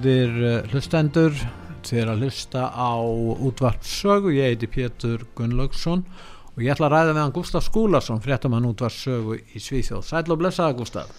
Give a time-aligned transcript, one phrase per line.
[0.00, 1.34] Góðir eh, hlustendur,
[1.84, 2.96] þér að hlusta á
[3.44, 6.06] útvarpsögu, ég heiti Pétur Gunnlaugsson
[6.54, 10.06] og ég ætla að ræða meðan Gustaf Skúlason, fréttamann útvarpsögu í Svíþjóð.
[10.08, 11.10] Sæl og blessaða Gustaf.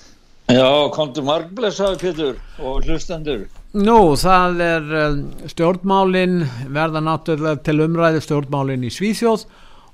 [0.49, 0.65] Já,
[0.95, 3.43] komdu marg blessaða Pétur og hlustendur.
[3.77, 5.21] Nú, það er eh,
[5.53, 6.39] stjórnmálin,
[6.73, 9.45] verða náttúrulega til umræðu stjórnmálin í Svíþjóð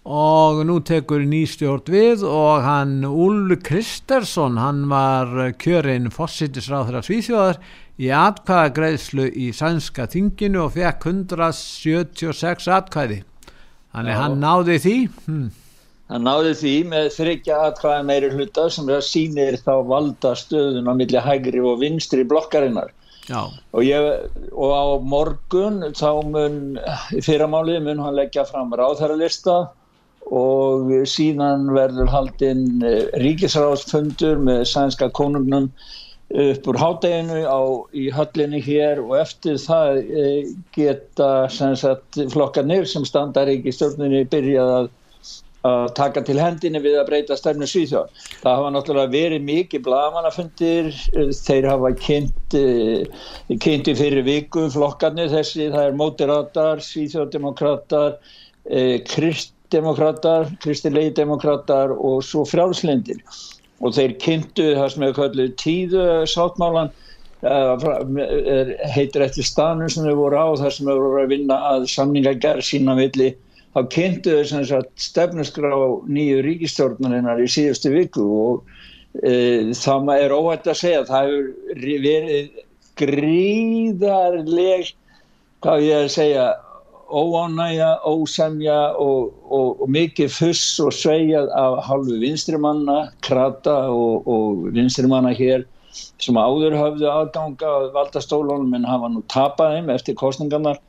[0.07, 7.59] og nú tekur nýstjórn við og hann Úl Kristersson, hann var kjörinn fósittisráð þeirra Svíþjóðar
[7.99, 13.23] í atkvæða greiðslu í sænska þinginu og fekk 176 atkvæði
[13.91, 14.19] þannig Já.
[14.21, 15.47] hann náði því hm.
[16.13, 20.93] hann náði því með þryggja atkvæða meiri hluta sem það sínir þá valda stöðun á
[20.99, 22.93] milli hægri og vinstri blokkarinnar
[23.27, 24.07] og, ég,
[24.53, 26.77] og á morgun þá mun
[27.25, 29.65] fyrramáli mun hann leggja fram ráðherralista
[30.33, 35.71] og síðan verður haldinn eh, ríkisráðsfundur með sænska konungnum
[36.27, 37.61] upp úr hádeginu á,
[37.95, 40.31] í höllinni hér og eftir það e,
[40.75, 44.89] geta sagt, flokkanir sem í stjórnunni byrjað að,
[45.71, 48.11] að taka til hendinni við að breyta stefnu Svíþjóð.
[48.43, 50.91] Það hafa náttúrulega verið mikið blagamannafundir,
[51.47, 52.59] þeir hafa kynnt,
[53.63, 58.19] kynnt í fyrir viku flokkanir þessi, það er mótiratar, Svíþjóðdemokrater,
[58.67, 58.99] e,
[59.67, 63.19] kristdemokrater, kristilegi demokrater og svo frjálslindir
[63.81, 66.89] og þeir kynntu það sem hefur kallið tíðu sáttmálan
[67.43, 67.75] uh,
[68.95, 72.63] heitir eftir stanum sem þau voru á þar sem þau voru að vinna að samningagerð
[72.63, 73.33] sína villi
[73.75, 75.73] þá kynntu þau stefnusgrá
[76.07, 78.63] nýju ríkistjórnarinnar í síðustu viku og
[79.23, 82.63] uh, það er óætt að segja það hefur verið
[82.97, 84.95] gríðarleg
[85.61, 86.47] hvað ég að segja
[87.11, 94.67] óánægja, ósemja og, og, og mikið fuss og sveigað af halvu vinstrimanna, krata og, og
[94.75, 95.65] vinstrimanna hér
[96.21, 100.81] sem áður hafðu aðganga að valda stólunum en hafa nú tapað þeim eftir kostningarnar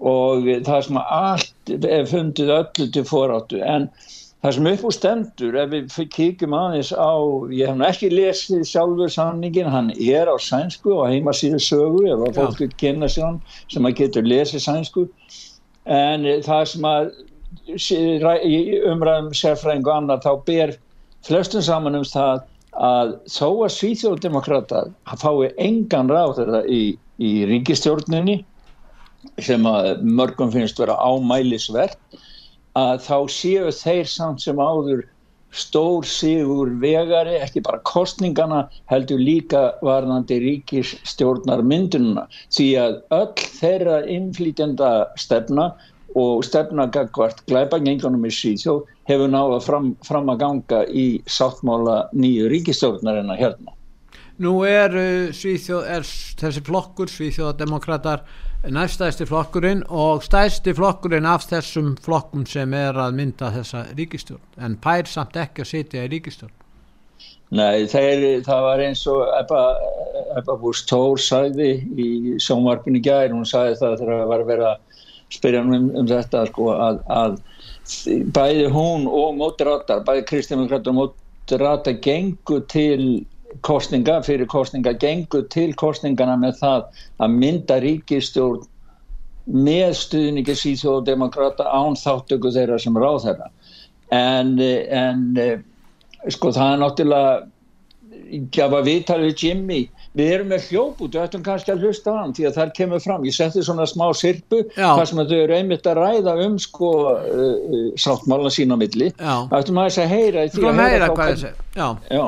[0.00, 3.60] og það sem allt er fundið öllu til foráttu.
[3.62, 3.90] En
[4.42, 7.14] það sem upp úr stendur ef við kíkjum aðeins á
[7.54, 12.24] ég hef ekki lesið sjálfur sanningin hann er á sænsku og heima síðu sögu ef
[12.26, 15.04] að fólk er kynna sér hann sem að getur lesið sænsku.
[15.86, 17.12] En það sem að
[18.90, 20.74] umræðum sérfræðing og annar þá ber
[21.26, 22.42] flestum saman um það
[22.72, 24.82] að þó að Svíþjóðdemokrata
[25.22, 26.82] fái engan ráð þeirra í,
[27.22, 28.40] í ríkistjórninni
[29.38, 31.94] sem að mörgum finnst vera ámælisverð
[32.78, 35.04] að þá séu þeir samt sem áður
[35.52, 42.24] stór sigur vegari, ekki bara kostningana heldur líka varðandi ríkisstjórnar myndununa
[42.56, 45.72] því að öll þeirra innflýtjenda stefna
[46.16, 52.48] og stefna gagvart glæbangengunum í Svíþjóð hefur náða fram, fram að ganga í sáttmála nýju
[52.52, 53.76] ríkistjórnarina hérna.
[54.42, 56.08] Nú er uh, Svíþjóð, er
[56.40, 58.24] þessi flokkur, Svíþjóðademokrater
[58.70, 64.76] næstæðsti flokkurinn og stæðsti flokkurinn af þessum flokkum sem er að mynda þessa ríkistjórn en
[64.82, 66.58] pær samt ekki að sitja í ríkistjórn
[67.52, 72.06] Nei, þeir, það var eins og Ebba, Búst Tór sagði í
[72.40, 76.46] sjónvarpinu gæri, hún sagði það þegar það var að vera að spyrja um, um þetta
[76.48, 77.36] sko, að, að
[78.38, 83.02] bæði hún og mótirátar, bæði Kristján og mótirátar gengu til
[83.60, 86.84] kostninga fyrir kostninga gengur til kostningana með það
[87.22, 88.68] að mynda ríkistjórn
[89.52, 93.48] með stuðningi síðjóðdemokrata án þáttöku þeirra sem ráð þeirra
[94.14, 95.24] en, en
[96.30, 97.32] sko það er náttúrulega
[98.52, 99.80] gaf að viðtala við Jimmy.
[100.16, 103.00] Við erum með hljóput, við ættum kannski að hlusta á hann því að það kemur
[103.00, 106.90] fram, ég setti svona smá sirpu, hvað sem þau eru einmitt að ræða um sko
[107.14, 111.52] uh, sáttmála sína milli, það ættum að þess að heyra því að heyra hvað þessi
[111.78, 112.24] já, já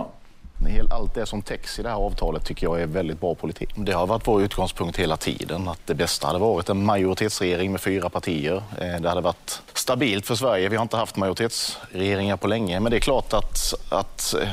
[0.94, 3.70] allt det som täcks i det här avtalet tycker jag är väldigt bra politik.
[3.76, 7.80] Det har varit vår utgångspunkt hela tiden att det bästa hade varit en majoritetsregering med
[7.80, 8.62] fyra partier.
[8.80, 10.68] Eh, det hade varit stabilt för Sverige.
[10.68, 14.48] Vi har inte haft majoritetsregeringar på länge, men det är klart att, att, eh,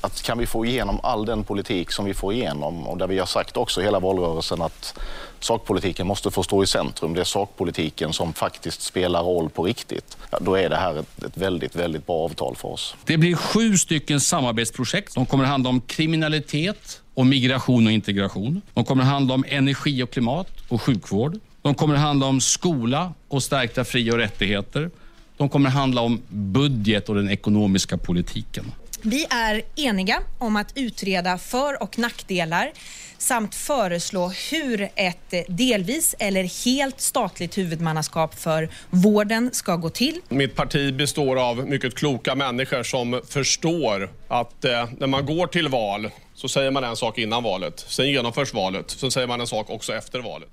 [0.00, 3.18] att kan vi få igenom all den politik som vi får igenom och där vi
[3.18, 4.98] har sagt också hela valrörelsen att
[5.44, 7.14] sakpolitiken måste få stå i centrum.
[7.14, 10.16] Det är sakpolitiken som faktiskt spelar roll på riktigt.
[10.30, 12.94] Ja, då är det här ett, ett, väldigt, väldigt bra avtal för oss.
[13.04, 15.14] Det blir sju stycken samarbetsprojekt.
[15.14, 18.62] De kommer att handla om kriminalitet och migration och integration.
[18.74, 21.38] De kommer att handla om energi och klimat och sjukvård.
[21.62, 24.90] De kommer att handla om skola och stärkta fri och rättigheter.
[25.36, 28.72] De kommer att handla om budget och den ekonomiska politiken.
[29.02, 32.72] Vi är eniga om att utreda för och nackdelar
[33.24, 40.20] samt föreslå hur ett delvis eller helt statligt huvudmannaskap för vården ska gå till.
[40.28, 45.68] Mitt parti består av mycket kloka människor som förstår att eh, när man går till
[45.68, 47.84] val så säger man en sak innan valet.
[47.88, 48.90] Sen genomförs valet.
[48.90, 50.48] Sen säger man en sak också efter valet.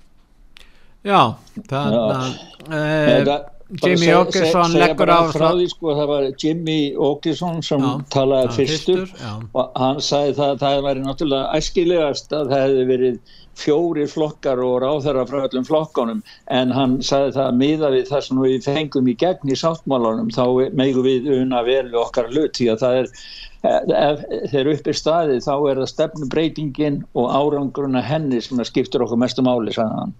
[1.02, 1.38] Ja,
[1.68, 2.34] þarna
[2.68, 2.76] ja.
[2.76, 3.40] Eh,
[3.80, 9.04] Jimmy Åkesson leggur á því sko það var Jimmy Åkesson sem já, talaði já, fyrstur
[9.08, 9.30] já.
[9.56, 14.60] og hann sagði það að það væri náttúrulega æskilegast að það hefði verið fjóri flokkar
[14.64, 16.20] og ráðherra frá öllum flokkanum
[16.58, 20.32] en hann sagði það að miða við það sem við fengum í gegn í sáttmálanum
[20.32, 20.44] þá
[20.76, 22.56] megum við unna vel við okkar hlut.
[22.56, 23.10] Því að það er
[23.62, 29.20] ef þeir upp í staði þá er það stefnubreitingin og áranguruna henni sem skiptur okkur
[29.22, 30.16] mestu máli sagði hann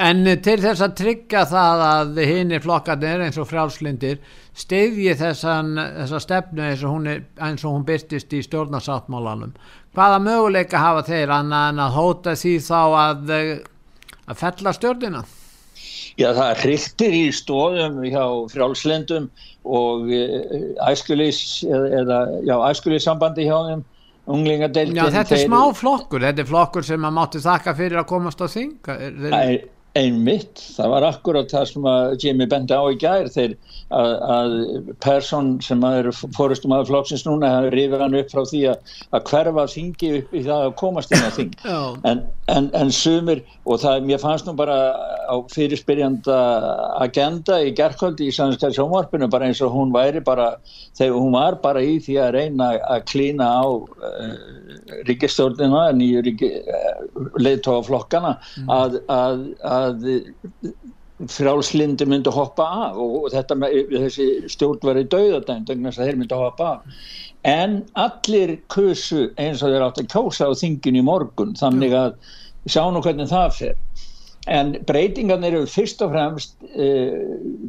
[0.00, 4.22] En til þess að tryggja það að hinn er flokkarnir eins og frjálslindir
[4.56, 9.52] steyðji þessa stefnu eins og, er, eins og hún byrtist í stjórnarsáttmálanum.
[9.92, 13.32] Hvaða möguleika hafa þeir annan að hóta því þá að,
[14.24, 15.22] að fella stjórnina?
[16.20, 19.28] Já það hryktir í stóðum hjá frjálslindum
[19.64, 20.08] og
[20.88, 23.84] æskulis, eða, já, æskulissambandi hjá þeim
[24.32, 28.10] unglingadeildin Já þetta er smá flokkur, þetta er flokkur sem maður mátti þakka fyrir að
[28.12, 29.62] komast á þing Þeir
[29.98, 33.56] einmitt, það var akkurat það sem að Jimmy bendi á í gær þegar
[33.92, 34.54] að, að
[35.04, 39.66] person sem er fórustum að flokksins núna rifir hann upp frá því að, að hverfa
[39.74, 41.56] þingi upp í það að komast inn á þing.
[42.08, 42.22] En,
[42.52, 44.78] en, en sumir og það, mér fannst nú bara
[45.28, 46.38] á fyrirspyrjanda
[47.02, 50.54] agenda í gerðkvöldi í sannskæði sjónvarpinu bara eins og hún væri bara
[50.98, 54.32] þegar hún var bara í því að reyna að klína á uh,
[55.08, 58.72] ríkistjórnina nýju ríki, uh, leittóflokkana mm.
[58.72, 60.08] að, að að
[61.30, 66.20] frjálslindi myndi hoppa af og þetta með þessi stjórn var í dauðadæm þannig að þeir
[66.20, 67.02] myndi hoppa af.
[67.48, 72.14] En allir kusu eins og þeir átt að kjósa á þingin í morgun þannig að
[72.70, 73.80] sjá nú hvernig það fer.
[74.50, 77.12] En breytingarnir eru fyrst og fremst uh,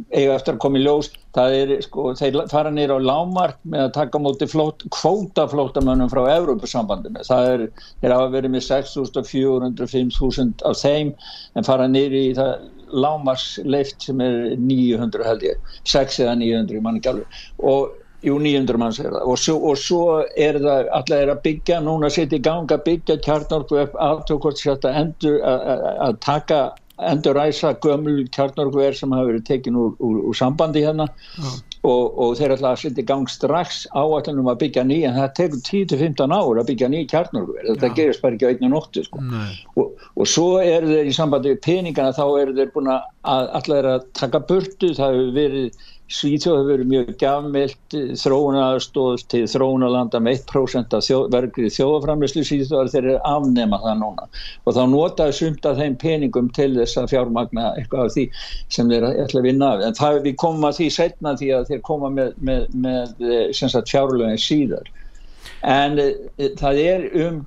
[0.10, 3.88] eiga eftir að koma í ljós það er sko, þeir fara nýra á lámark með
[3.88, 7.22] að taka móti kvótaflótamönnum frá Evrópusambandinu.
[7.30, 7.66] Það er,
[8.02, 11.14] þeir hafa verið með 6.400 5.000 af þeim
[11.54, 15.76] en fara nýri í það lámarsleift sem er 900 held ég.
[15.90, 17.44] 6 eða 900 mann ekki alveg.
[17.60, 19.24] Og Jú, 900 manns er það.
[19.28, 20.04] Og svo, og svo
[20.40, 24.88] er það allar er að byggja, núna setja í gang að byggja kjarnorku upp aftökkort
[24.88, 26.62] endur að taka
[27.12, 31.10] endur ræsa gömul kjarnorku er sem hafa verið tekin úr, úr, úr sambandi hérna.
[31.36, 31.52] Ja.
[31.84, 35.34] Og, og þeir ætla að setja í gang strax áallunum að byggja ný en það
[35.40, 37.96] tekur 10-15 ár að byggja ný kjarnorku þetta ja.
[37.98, 39.24] gerist bara ekki á einu nóttu sko.
[39.76, 43.10] og, og svo er þeir í sambandi við peningana þá er þeir búin að
[43.60, 50.20] allar að taka burtu, það hefur verið Svíþjóð hefur verið mjög gafmelt þróunastóð til þróunalanda
[50.22, 54.28] með 1% af þjó, vergrið þjóðaframlislu Svíþjóðar þeir eru afnema það núna.
[54.64, 58.26] Og þá notaðu sumt af þeim peningum til þess að fjármagna eitthvað af því
[58.78, 59.86] sem þeir ætla að vinna af.
[59.88, 63.82] En það við komum að því setna því að þeir koma með, með, með eh,
[63.94, 64.94] fjárlögin síðar.
[65.64, 66.12] En e,
[66.60, 67.42] það er um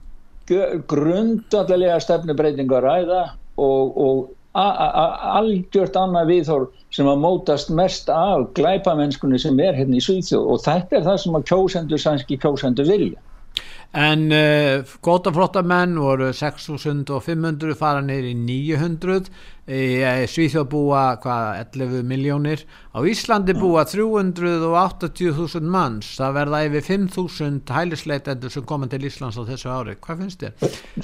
[0.91, 3.23] grundallega stefnubreitingu að ræða
[3.59, 4.19] og, og
[4.57, 10.51] algjört annað viðhór sem að mótast mest af glæpamennskunni sem er hérna í Svíþjóð.
[10.55, 13.21] Og þetta er það sem að kjósendur sænski kjósendur vilja.
[13.97, 19.31] En uh, gótaflottamenn voru 6.500 fara neyri 900
[19.67, 22.61] í Svíþjóð búa hvað 11 miljónir
[22.93, 26.13] á Íslandi búa 380.000 manns.
[26.21, 29.97] Það verða yfir 5.000 hælisleitendur sem koma til Íslands á þessu ári.
[29.97, 30.55] Hvað finnst þér?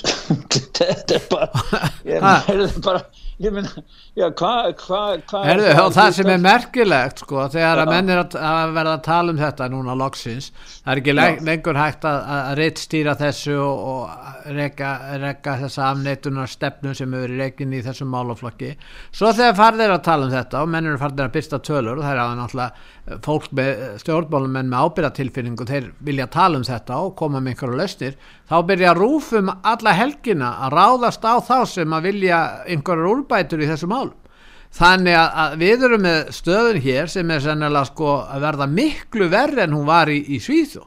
[0.79, 1.65] þetta er bara
[2.13, 3.03] ég, bara
[3.43, 3.83] ég menna,
[4.17, 8.37] já, hvað hva, hva Herðu, það sem er merkilegt sko, þegar að menn er að,
[8.39, 10.51] að verða að tala um þetta núna loksins,
[10.85, 15.89] það er ekki le lengur hægt að, að reittstýra þessu og, og reyka, reyka þessa
[15.91, 18.73] afneitunar stefnu sem eru reikin í þessum málaflokki,
[19.11, 22.07] svo þegar farðir að tala um þetta og menn eru farðir að byrsta tölur og
[22.07, 22.91] það er að náttúrulega
[23.25, 27.79] fólk með stjórnbólum en með ábyrgatilfinningu þeir vilja tala um þetta og koma með einhverju
[27.81, 28.13] löstir
[28.47, 32.39] þá byrja rúfum alla helgina að ráðast á þá sem að vilja
[32.71, 34.13] einhverju úrbætur í þessu mál
[34.73, 39.65] þannig að við erum með stöðun hér sem er sennilega sko að verða miklu verri
[39.67, 40.87] en hún var í, í Svíþjó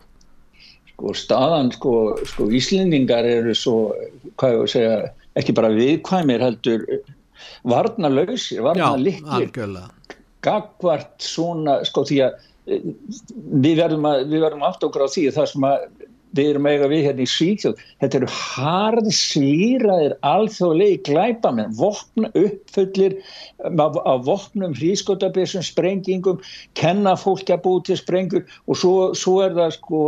[0.96, 1.94] sko staðan sko,
[2.24, 3.92] sko Íslendingar eru svo
[4.40, 4.96] hvað ég að segja
[5.36, 6.88] ekki bara viðkvæmir heldur
[7.68, 9.52] varna lausir, varna likir
[10.46, 12.90] gagvart svona sko því að eh,
[13.66, 15.88] við verðum að við verðum aft okkur á því að það sem að
[16.36, 23.18] við erum eiga við hérna í Svíþjóð þetta eru harð svýraðir alþjóðlegi glæpamenn vopna uppfullir
[23.66, 26.42] af vopnum hrískotabessum, sprengingum
[26.80, 30.02] kenna fólk að búi til sprengur og svo, svo er það sko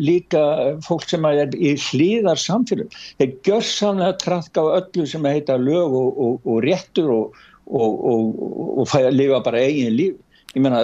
[0.00, 0.44] líka
[0.86, 5.94] fólk sem er í hlýðar samfélum þeir gjör samlega trafka á öllu sem heita lög
[5.94, 8.42] og, og, og réttur og og, og,
[8.82, 10.18] og fæ að lifa bara eigin líf.
[10.50, 10.80] Ég menna,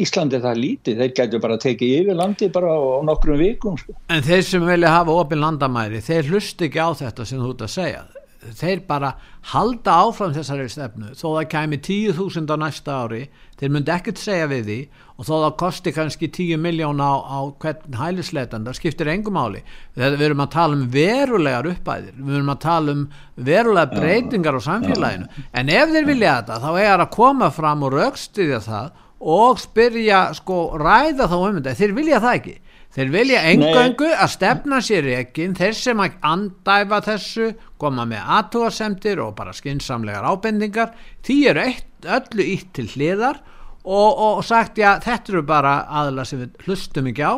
[0.00, 1.00] Íslandi er það lítið.
[1.02, 3.92] Þeir gætu bara að tekið yfir landi bara á nokkrum vikum sko.
[4.08, 7.66] En þeir sem vilja hafa ofin landamæri, þeir hlust ekki á þetta sem þú ert
[7.66, 8.06] að segja
[8.40, 9.14] þeir bara
[9.52, 13.22] halda áfram þessari stefnu þó það kæmi 10.000 á næsta ári
[13.60, 14.78] þeir myndi ekkert segja við því
[15.20, 19.60] og þó það kosti kannski 10 miljón á, á hvern hælisleitan það skiptir engum áli
[19.98, 23.04] við erum að tala um verulegar uppæðir við erum að tala um
[23.36, 25.28] verulegar breytingar á samfélaginu.
[25.52, 30.20] En ef þeir vilja þetta þá er að koma fram og raukstiðja það og spyrja
[30.36, 31.76] sko ræða þá um þetta.
[31.76, 32.56] Þeir vilja það ekki
[32.90, 39.20] Þeir vilja engöngu að stefna sér ekki þeir sem að andæfa þessu koma með aðtúarsemtir
[39.22, 40.90] og bara skinsamlegar ábendingar.
[41.22, 43.38] Því eru eitt, öllu ítt til hliðar
[43.84, 47.34] og, og sagt já þetta eru bara aðla sem við hlustum ekki á.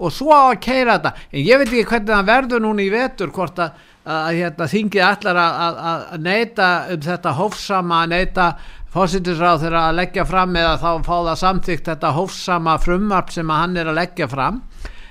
[0.00, 1.14] Og svo á að keira þetta.
[1.32, 4.68] En ég veit ekki hvernig það verður núna í vetur hvort að, að, að hérna,
[4.74, 8.50] þingið allar að, að neyta um þetta hófsama að neyta
[8.90, 13.60] fósittisráð þegar að leggja fram eða þá fá það samþygt þetta hófsama frumvarp sem að
[13.62, 14.60] hann er að leggja fram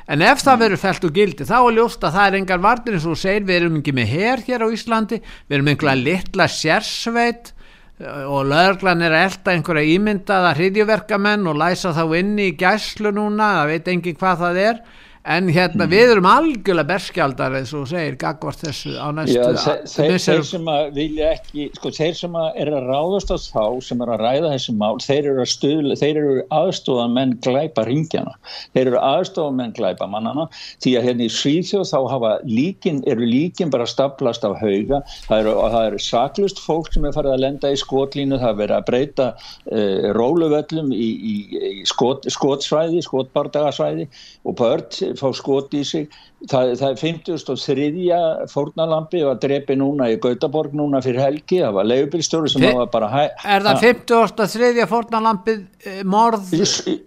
[0.10, 2.98] en ef það verður fælt úr gildi þá er ljóst að það er engar vartir
[2.98, 6.48] eins og segir við erum ekki með hér hér á Íslandi við erum einhverja litla
[6.50, 7.52] sérsveit
[8.02, 13.52] eh, og löglan er elda einhverja ímyndaða hriðjuverkamenn og læsa þá inni í gæslu núna
[13.60, 14.82] það veit engin hvað það er
[15.30, 15.92] en hérna mm.
[15.92, 20.70] við erum algjörlega berskjaldar eins og segir gagvart þessu á næstu þeir, þeir, þeir sem
[20.74, 24.24] að vilja ekki sko þeir sem að er að ráðast á þá sem er að
[24.24, 28.34] ræða þessi mál þeir eru, stuðla, þeir eru aðstofan menn glæpa ringjana,
[28.74, 30.48] þeir eru aðstofan menn glæpa mannana,
[30.84, 35.44] því að hérna í Svíþjóð þá hafa líkin, eru líkin bara staplast af hauga það
[35.44, 38.90] eru, eru saklust fólk sem er farið að lenda í skotlínu, það er verið að
[38.90, 41.36] breyta uh, róluvöllum í, í,
[41.70, 44.10] í skot, skotsvæði, skotbardagasvæði
[44.50, 46.08] og börn fá skot í sig
[46.50, 48.20] það, það er 53.
[48.54, 52.92] fórnalampi og að drepi núna í Gautaborg núna fyrir helgi, það var leiðubilstjóri sem var
[52.94, 54.86] bara Er það 53.
[54.90, 56.54] fórnalampi eh, morð?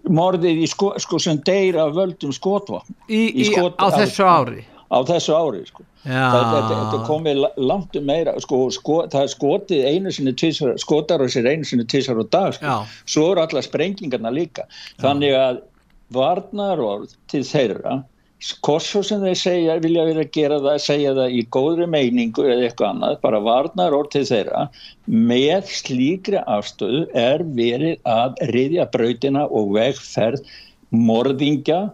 [0.09, 4.67] Morðið í sko, sko sem deyr af völdum skotva í, í, skot, á þessu ári
[4.93, 5.85] á þessu ári sko.
[6.05, 11.33] þetta komið langt um meira sko, sko, það er skotið einu sinni tísar, skotar og
[11.33, 12.81] sér einu sinni tísar og dag sko.
[13.07, 14.67] svo eru alla sprengingarna líka
[15.01, 15.63] þannig að
[16.15, 18.03] varnarorð til þeirra
[18.65, 22.67] hvort svo sem þeir segja, vilja vilja gera það segja það í góðri meiningu eða
[22.67, 24.65] eitthvað annað, bara varnarorð til þeirra
[25.07, 30.43] með slíkri afstöðu er verið að riðja brautina og vegferð
[30.93, 31.85] morðingja,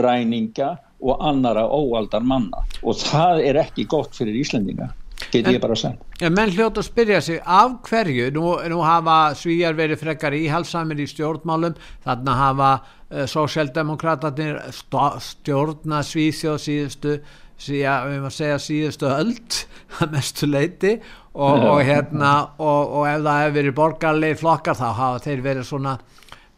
[0.00, 2.64] ræninga og annara óaldar manna.
[2.82, 4.88] Og það er ekki gott fyrir Íslandinga
[5.32, 8.30] get ég bara að segja en menn hljóta að spyrja sig af hverju?
[8.34, 12.70] Nú, nú hafa svíjar verið frekar íhalsamir í stjórnmálum þannig að hafa
[13.10, 17.18] uh, sósjaldemokratatir stjórna svíþjóð síðustu
[17.58, 19.58] síðan, við maður segja síðustu öld
[20.02, 20.94] að mestu leiti
[21.34, 25.68] og, og hérna og, og ef það hefur verið borgarleir flokkar þá hafa þeir verið
[25.68, 25.98] svona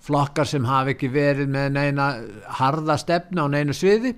[0.00, 2.06] flokkar sem hafi ekki verið með neina
[2.60, 4.14] harða stefna á neinu sviði.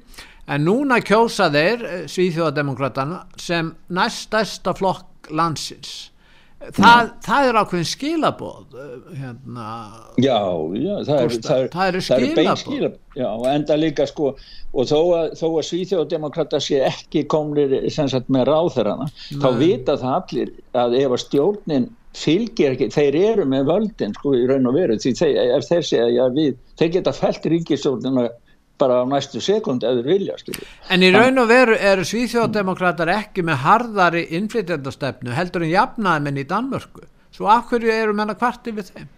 [0.50, 6.11] En núna kjósa þeir eh, Svíþjóðademokratana sem næstæsta flokk landsins
[6.62, 9.68] Það, það er ákveðin skilabóð eh, hérna,
[10.22, 10.36] já,
[10.78, 14.98] já, það, er, það, er, það eru skilabóð já, og enda líka sko og þó
[15.16, 20.54] að, þó að Svíþjóðdemokrata sé ekki komlir sagt, með ráðherrana þá vita það allir
[20.84, 24.98] að ef að stjórnin fylgir ekki, þeir eru með völdin sko í raun og veru
[25.00, 28.28] því þeir, ef þeir segja að við, þeir geta fælt ríkistjórnina
[28.82, 30.68] bara á næstu sekund eða vilja skilur.
[30.90, 36.42] En í raun og veru eru svíþjóðdemokrater ekki með harðari innflytjandastefnu heldur en jafnaði menn
[36.42, 39.10] í Danmörku svo af hverju eru menna kvarti við þeim?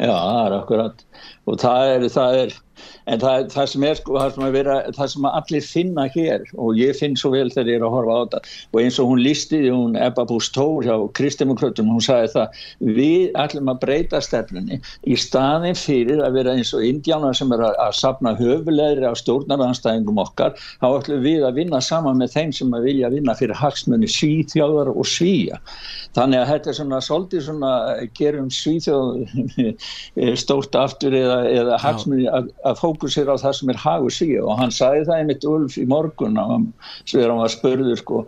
[0.00, 1.02] Já, það er akkurat
[1.44, 2.54] og það er, það er
[3.10, 6.78] en það, það sem er sko, það sem, vera, það sem allir finna hér og
[6.78, 8.40] ég finn svo vel þegar ég er að horfa á þetta
[8.72, 12.60] og eins og hún listi, hún Ebba Bústór hjá Kristdemokratum, hún sagði það
[13.00, 17.64] við ætlum að breyta stefnunni í staðin fyrir að vera eins og indjánar sem er
[17.70, 22.54] að, að sapna höfulegri á stjórnaranstæðingum okkar þá ætlum við að vinna saman með þeim
[22.60, 25.60] sem að vilja vinna fyrir hagsmunni svíþjóðar og svíja
[26.16, 27.72] þannig að þetta er svona svolítið svona
[28.18, 29.74] gerum svíþjóð
[30.42, 34.54] stórt aftur eða, eða hagsmunni að, að fókusera á það sem er hagu síg og
[34.60, 36.38] hann sagði það einmitt Ulf í morgun
[37.04, 38.24] sem er á að spörðu sko,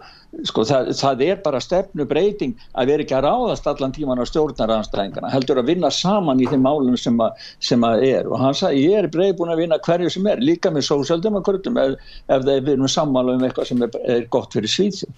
[0.49, 4.25] sko það, það er bara stefnu breyting að vera ekki að ráðast allan tíman á
[4.31, 7.21] stjórnaranstæðingana heldur að vinna saman í þeim málum sem
[7.61, 8.29] sem að er.
[8.31, 11.79] Og hann sagði ég er breið búin að vinna hverju sem er líka með sósaldemokrutum
[11.83, 11.97] ef,
[12.27, 15.13] ef það er við erum sammála um eitthvað sem er, er gott fyrir svíðsum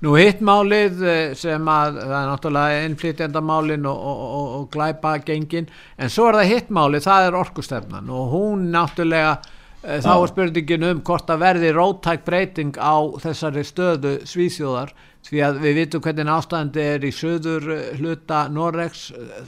[0.00, 5.18] Nú hitt málið eh, sem að það er náttúrulega innflytjandamálin og, og, og, og glæpa
[5.26, 5.68] gengin
[6.00, 8.08] en svo er það hitt málið, það er orkustefnan.
[8.08, 9.34] Og hún náttúrulega
[9.80, 14.92] þá er spurningin um hvort að verði róttæk breyting á þessari stöðu svíþjóðar
[15.24, 17.68] því að við vitum hvernig ástæðandi er í söður
[18.00, 19.06] hluta Norregs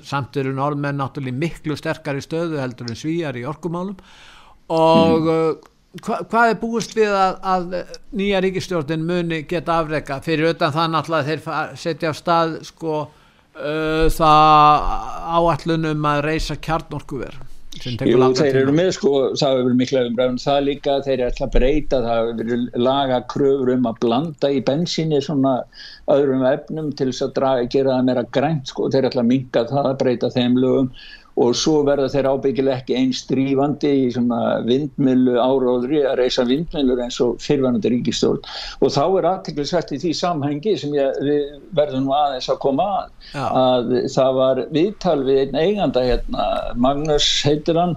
[0.09, 3.97] samt eru norðmenn náttúrulega miklu sterkari stöðu heldur en svíjar í orkumálum.
[4.73, 5.71] Og mm.
[6.01, 10.93] hva, hvað er búist við að, að nýja ríkistjórnin muni geta afreika fyrir utan það
[10.97, 14.93] náttúrulega þeir setja á stað sko uh, það
[15.41, 17.41] áallunum að reysa kjarnorkuver
[17.73, 21.53] Jú, þeir eru með sko, það hefur verið mikla umræðum það líka, þeir eru alltaf
[21.55, 25.55] breyta það hefur verið laga kröfur um að blanda í bensinni svona
[26.13, 29.65] öðrum efnum til þess að draga, gera það meira grænt sko, þeir eru alltaf minga
[29.73, 30.93] það að breyta þeim lögum
[31.41, 37.01] og svo verða þeir ábyggilega ekki einn strífandi í svona vindmilu áróðri að reysa vindmilur
[37.05, 38.43] eins og fyrrvænandi ríkistjórn
[38.85, 41.23] og þá er aðteklisvægt í því samhengi sem ég
[41.77, 43.47] verður nú aðeins að koma að Já.
[43.63, 47.97] að það var viðtal við einn eiganda hérna, Magnus heitir hann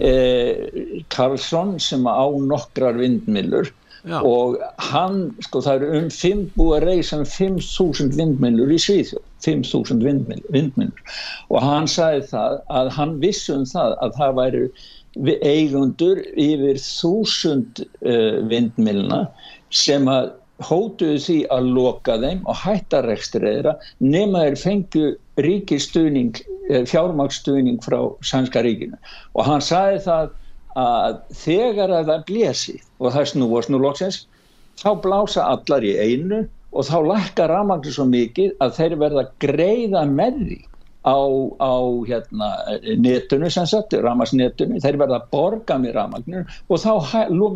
[0.00, 3.70] eh, Karlsson sem á nokkrar vindmilur
[4.02, 4.18] Já.
[4.26, 9.28] og hann, sko það eru um 5 búið að reysa um 5.000 vindmjölur í Svíþjóð
[9.44, 10.02] 5.000
[10.54, 11.16] vindmjölur
[11.50, 14.64] og hann sagði það að hann vissum það að það væri
[15.44, 19.26] eigundur yfir 1000 uh, vindmjöluna
[19.72, 23.74] sem að hótuðu því að loka þeim og hætta rekstriðra
[24.04, 25.08] nema þeir fengju
[25.42, 26.38] ríkistuðning,
[26.70, 28.98] eh, fjármaksstuðning frá Sænska ríkinu.
[29.34, 30.30] Og hann sagði það
[30.78, 34.22] að þegar að það blési og það snúa snúlóksins
[34.80, 40.04] þá blása allar í einu og þá lækka rafmagnir svo mikið að þeir verða greiða
[40.08, 40.58] með því
[41.02, 41.18] á,
[41.58, 41.74] á
[42.08, 42.48] hérna,
[43.02, 46.92] netunu sem sagt, rafmagsnetunu þeir verða borga með rafmagnir og þá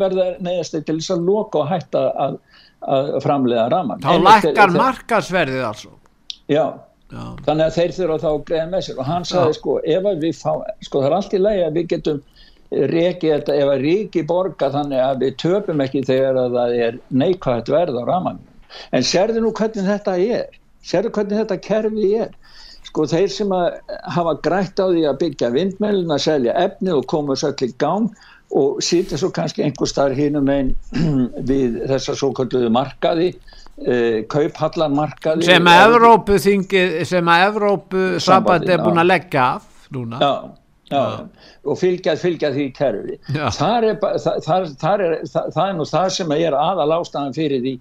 [0.01, 2.39] verða neðast til þess að loka og hætta að,
[2.87, 5.93] að framlega rafmagn Þá lækkar markasverðið altså
[6.47, 6.65] Já.
[7.07, 7.23] Já.
[7.45, 8.97] þannig að þeir þurfa þá að greiða með sér.
[8.99, 9.57] Og hann sagði Já.
[9.61, 10.51] sko ef við fá,
[10.83, 12.21] sko það er allt í lægi að við getum
[12.67, 16.97] reiki þetta ef að ríki borga þannig að við töpum ekki þegar að það er
[17.23, 18.43] neikvægt verð á ramanum
[18.95, 20.47] en sérðu nú hvernig þetta er?
[20.85, 22.33] Sérðu hvernig þetta kerfi er?
[22.87, 23.81] Sko þeir sem að
[24.15, 28.11] hafa grætt á því að byggja vindmjölin að selja efni og koma svo allir gang
[28.57, 30.71] og sýta svo kannski einhver starf hínum einn
[31.49, 33.33] við þessa svo kalluðu markaði
[33.77, 39.91] Uh, kauphallarmarkaði sem að Evrópu þingi sem að Evrópu sabbat er búin að leggja af
[39.93, 40.17] núna.
[40.17, 40.31] Já
[40.87, 41.27] Já,
[41.67, 43.17] og fylgja, fylgja því kerfi.
[43.27, 47.63] Þar er, það, það, það, er, það er nú það sem er aðal ástæðan fyrir
[47.65, 47.73] því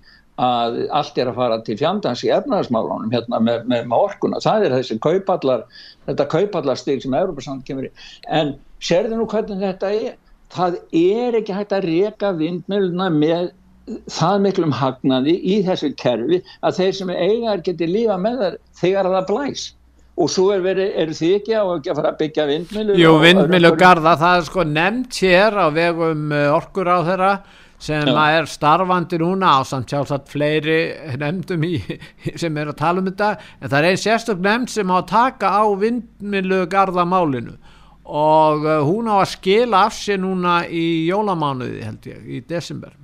[0.43, 4.67] að allt er að fara til fjandans í efnaðarsmálunum hérna með, með, með orkuna, það
[4.67, 5.63] er þessi kaupallar,
[6.09, 7.93] þetta kaupallarstig sem Európa-sand kemur í,
[8.29, 10.19] en sérðu nú hvernig þetta er,
[10.53, 13.55] það er ekki hægt að reyka vindmjöluna með
[14.11, 19.11] það miklum hagnaði í þessu kerfi að þeir sem eigar geti lífa með þar þegar
[19.15, 19.67] það blæs.
[20.17, 23.11] Og svo er, verið, er því ekki á ekki að fara að byggja vindmilu Jú,
[23.21, 27.33] vindmilu garda, það er sko nefnt hér á vegum eh, orkur á þeirra
[27.79, 28.17] sem Já.
[28.39, 30.81] er starfandi núna á samt sjálfsagt fleiri
[31.21, 31.77] nefndum í,
[32.41, 33.33] sem er að tala um þetta.
[33.61, 37.57] En það er einn sérstök nefnd sem á að taka á vindmilu garda málinu
[38.07, 42.95] og eh, hún á að skila af sér núna í jólamánuði held ég, í desember.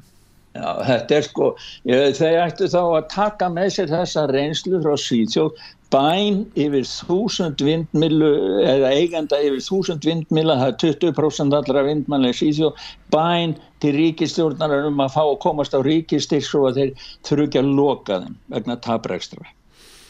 [0.53, 1.47] Já, þetta er sko,
[1.89, 7.63] ég, þeir ættu þá að taka með sér þessa reynslu frá Svíðsjóð bæn yfir þúsund
[7.65, 8.33] vindmilu
[8.65, 12.73] eða eigenda yfir þúsund vindmila það er 20% allra vindmæli síðjó
[13.13, 17.73] bæn til ríkistjórnar um að fá að komast á ríkistyrk svo að þeir ekki að
[17.79, 19.49] loka þeim vegna tabrækstra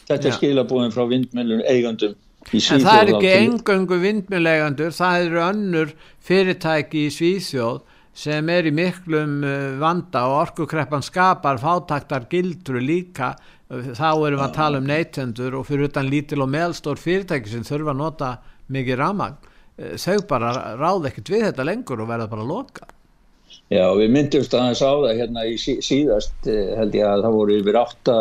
[0.08, 2.18] þetta er skilabúin frá vindmilun eigandum
[2.52, 7.80] en það er ekki engöngu vindmilegjandur það eru önnur fyrirtæki í Svíþjóð
[8.22, 13.32] sem er í miklum uh, vanda og orkukreppan skapar fátaktar gildru líka
[13.72, 17.66] þá erum við að tala um neytendur og fyrir utan lítil og meðstór fyrirtæki sem
[17.66, 18.32] þurfa að nota
[18.72, 22.90] mikið ramagn uh, þau bara ráð ekkert við þetta lengur og verða bara að loka
[23.72, 27.37] Já, við myndumst að hans á það hérna í síðast eh, held ég að það
[27.37, 28.16] voru yfir átta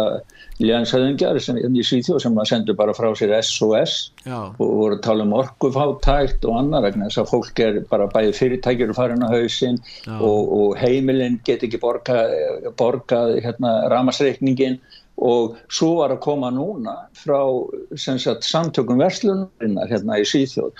[0.61, 4.37] ljansæðingjar sem hérna í Svíþjóð sem að sendu bara frá sér SOS Já.
[4.37, 8.35] og voru að tala um orkufáttækt og annað vegna þess að fólk er bara bæði
[8.39, 9.81] fyrirtækjur farin á hausin
[10.19, 12.35] og, og heimilinn get ekki borgað
[12.79, 14.79] borga, hérna, ramasreikningin
[15.21, 17.39] og svo var að koma núna frá
[17.99, 20.71] sagt, samtökum verslunarinnar hérna í Svíþjóð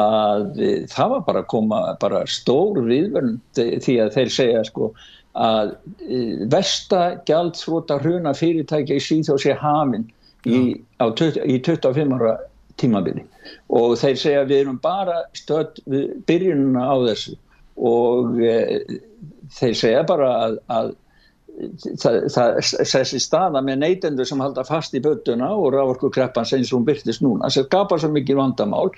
[0.00, 0.48] að
[0.92, 4.90] það var bara að koma bara stór viðvernd því að þeir segja sko
[5.36, 6.20] að e,
[6.52, 10.06] versta gjaldþróta hruna fyrirtækja í Svíþjóð sé hafinn
[10.48, 12.36] í, í 25 ára
[12.80, 13.24] tímabili.
[13.72, 15.80] Og þeir segja við erum bara stödd
[16.28, 17.36] byrjununa á þessu.
[17.76, 18.56] Og e,
[19.58, 20.94] þeir segja bara að, að
[21.56, 26.88] þessi staða með neytendur sem halda fast í bötuna og rávorku kreppans eins og hún
[26.88, 28.90] byrtist núna það skapar svo mikið vandamál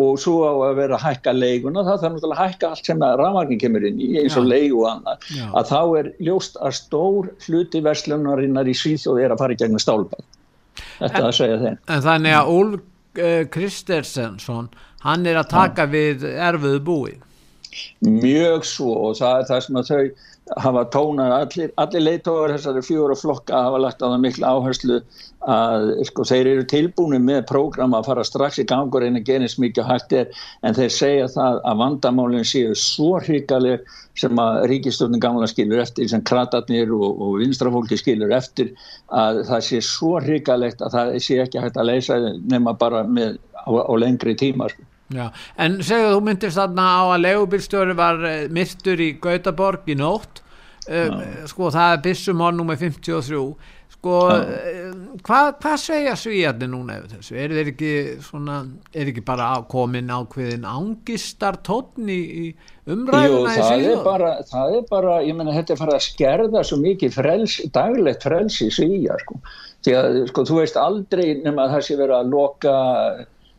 [0.00, 3.04] og svo á að vera að hækka leiguna það þarf náttúrulega að hækka allt sem
[3.04, 5.44] að rávorkin kemur inn í eins og leigu og annað Já.
[5.52, 9.82] að þá er ljóst að stór hluti verslunarinnar í Svíþjóð er að fara í gegnum
[9.82, 10.24] stálbað
[10.96, 14.70] þetta en, að segja þeim En þannig að Úlf uh, Kristersson
[15.04, 15.92] hann er að taka Já.
[15.92, 17.14] við erfuðu búi
[18.00, 20.04] Mjög svo og það er það sem að þau
[20.54, 24.98] hafa tónað allir, allir leitóður þessari fjóra flokka hafa lagt á það miklu áherslu
[25.50, 29.58] að sko, þeir eru tilbúinu með prógram að fara strax í gangur en að eins
[29.62, 30.30] mikið hægt er
[30.62, 33.82] en þeir segja það að vandamálinn séu svo hrikaleg
[34.16, 38.70] sem að ríkistöndin gamla skilur eftir sem kratarnir og, og vinstrafólki skilur eftir
[39.10, 43.40] að það sé svo hrikalegt að það sé ekki hægt að leysa nema bara með,
[43.66, 44.86] á, á lengri tíma sko.
[45.14, 45.28] Já,
[45.62, 50.42] en segðu þú myndist þarna á að legubilstjóri var eh, myrtur í Gautaborg í nótt.
[50.86, 51.18] Um,
[51.50, 52.76] sko það er Bissumón nr.
[52.78, 53.40] 53
[53.96, 54.92] sko eh,
[55.26, 57.92] hvað hva segja svíjarnir núna ef þessu, er þeir ekki
[58.22, 58.60] svona,
[58.94, 64.76] er ekki bara komin ákveðin ángistar tótn í, í umræðuna Jú, það er bara, það
[64.78, 68.70] er bara, ég menna þetta er farið að skerða svo mikið frels, daglegt frels í
[68.74, 69.40] svíjar sko,
[69.86, 72.76] því að sko þú veist aldrei nema að það sé verið að loka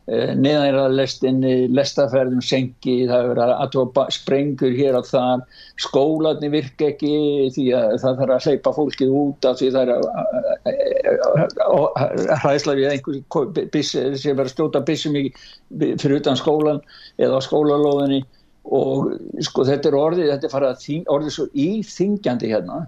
[0.07, 5.41] Eh, neðanræðalestinni, lestaferðum senki, það hefur verið aðtópa sprengur hér á það,
[5.83, 7.09] skólanir virka ekki
[7.51, 9.91] því að það þarf að hleypa fólkið út af því það er
[12.31, 15.17] að hræðsla við einhversi sem verður að stjóta bissum
[15.75, 16.79] fyrir utan skólan
[17.19, 18.21] eða á skólalóðinni.
[18.77, 19.11] Og
[19.43, 22.79] sko þetta er orðið, þetta er farið orðið svo íþingjandi hérna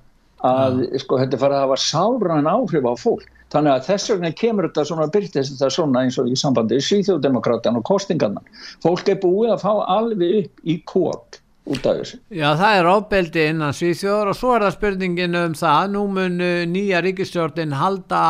[0.47, 4.31] að sko þetta er farið að hafa sáran áhrif á fólk Þannig að þess vegna
[4.37, 8.43] kemur þetta svona byrtist þetta svona eins og í sambandi í Svíþjóðdemokrátan og kostingarna.
[8.83, 12.19] Fólk er búið að fá alveg upp í kók út af þessu.
[12.33, 15.91] Já það er ofbeldi innan Svíþjóður og svo er það spurningin um það.
[15.95, 16.39] Nú mun
[16.73, 18.23] nýja ríkistjórnin halda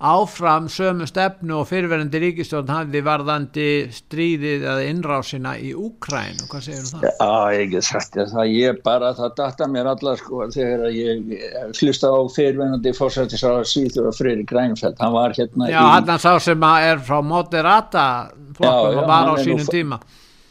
[0.00, 6.64] áfram sömu stefnu og fyrirverðandi ríkistjórn hafði varðandi stríðið eða innrásina í Úkræn og hvað
[6.66, 7.04] segir þú það?
[7.10, 11.34] Já, ég get sagt það, ég bara, það data mér alla sko þegar ég
[11.82, 15.92] hlusta á fyrirverðandi fórsættisára Sýþur og Freyri Grænfeld, hann var hérna Já, í...
[15.98, 18.08] hann sá sem er frá Moderata
[18.56, 20.00] flokkum og var á sínum tíma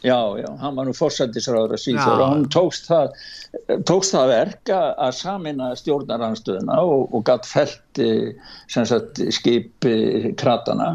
[0.02, 3.18] Já, já, hann var nú fórsættisráður að síða og hann tókst það,
[3.88, 8.00] tókst það verka að samina stjórnaranstöðuna og, og gatt felt
[8.72, 9.88] sagt, skip
[10.40, 10.88] kratana,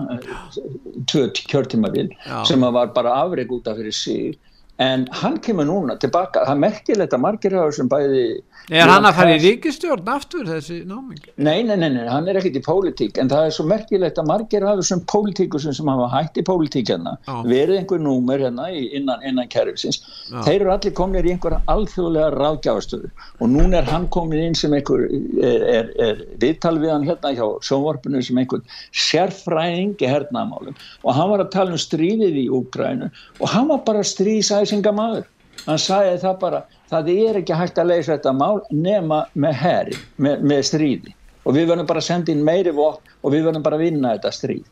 [1.06, 2.10] tvö kjörtímabil
[2.50, 4.34] sem var bara afreg út af fyrir sig
[4.82, 8.26] en hann kemur núna tilbaka, það er merkilegt að margir á þessum bæði
[8.74, 11.30] Er hann að fara í ríkistjórn aftur þessi námingi?
[11.38, 14.30] Nei, nei, nei, nei, hann er ekkit í pólitík en það er svo merkilegt að
[14.32, 17.14] margir af þessum pólitíkusum sem hafa hægt í pólitíkina
[17.46, 20.02] verið einhver númer hérna innan, innan kerfisins,
[20.48, 24.74] þeir eru allir komin í einhverja alþjóðlega ráðgjáðastöðu og núna er hann komin inn sem
[24.74, 30.76] einhver er, er, er viðtal við hann hérna hjá sjónvarpinu sem einhver sérfræðing í hernaðmálum
[31.06, 34.65] og hann var að tala um stríðið í Úgrænu og hann var bara stríðsæsinga
[34.96, 35.26] maður
[35.66, 40.00] hann sagði það bara það er ekki hægt að leysa þetta mál nema með herri,
[40.22, 41.16] með, með stríði.
[41.46, 44.16] Og við verðum bara að senda inn meiri vokk og við verðum bara að vinna
[44.16, 44.66] þetta stríð.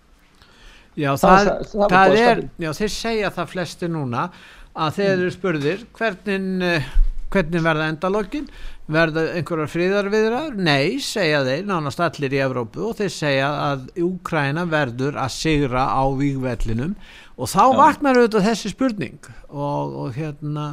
[0.93, 4.27] Já, það, það, það, það er, já, þeir segja það flesti núna
[4.73, 6.91] að þeir eru spurðir hvernig, eh,
[7.34, 8.45] hvernig verða endalókin
[8.93, 14.67] verða einhverjar fríðarviðrar nei, segja þeir, nánast allir í Evrópu og þeir segja að Úkræna
[14.69, 16.93] verður að sigra á výgvellinum
[17.38, 17.78] og þá já.
[17.80, 20.67] vaknar auðvitað þessi spurning og, og hérna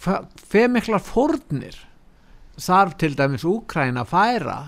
[0.00, 1.78] fyrir miklar fórnir
[2.60, 4.58] þarf til dæmis Úkræna að færa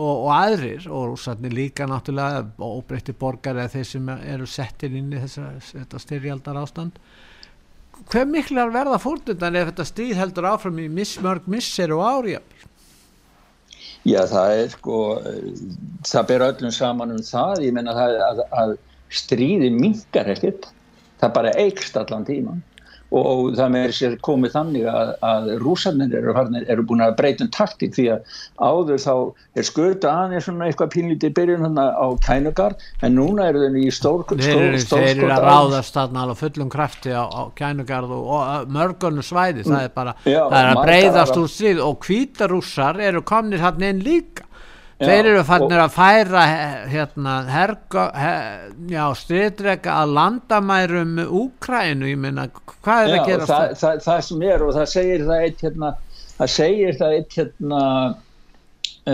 [0.00, 5.12] og, og aðrir og rússarnir líka náttúrulega óbreytti borgar eða þeir sem eru settir inn
[5.12, 7.00] í þessa, þetta styrjaldar ástand
[8.08, 12.66] hver miklar verða fórtundan ef þetta stríð heldur áfram í missmörg misser og árið?
[14.08, 14.98] Já, það er sko,
[16.08, 18.72] það ber öllum saman um það, ég menna að, að, að
[19.10, 20.70] stríði mingar ekkert,
[21.20, 22.62] það bara eikst allan tíman
[23.10, 27.50] og það með sér komið þannig að, að rúsarnir eru, eru búin að breyta um
[27.54, 29.14] taktik því að áður þá
[29.58, 33.88] er skurta aðeins svona eitthvað pínlítið byrjun hann á kænugar en núna eru þau í
[33.94, 39.26] stór Þeir eru að ráðast þarna á fullum krafti á, á kænugarð og, og mörgunum
[39.26, 43.64] svæði, það er bara Já, það er að breyðast úr stríð og kvítarúsar eru komnir
[43.64, 44.46] hann einn líka
[45.00, 46.40] Þeir eru fannir að færa
[46.90, 53.46] hérna, herga, her, já, styrtreka að landamærum Úkrænu, ég minna, hvað er já, að gera
[53.48, 53.62] það?
[53.62, 54.02] Það, það?
[54.06, 55.92] það sem er og það segir það eitt hérna,
[56.34, 57.84] það segir það eitt hérna,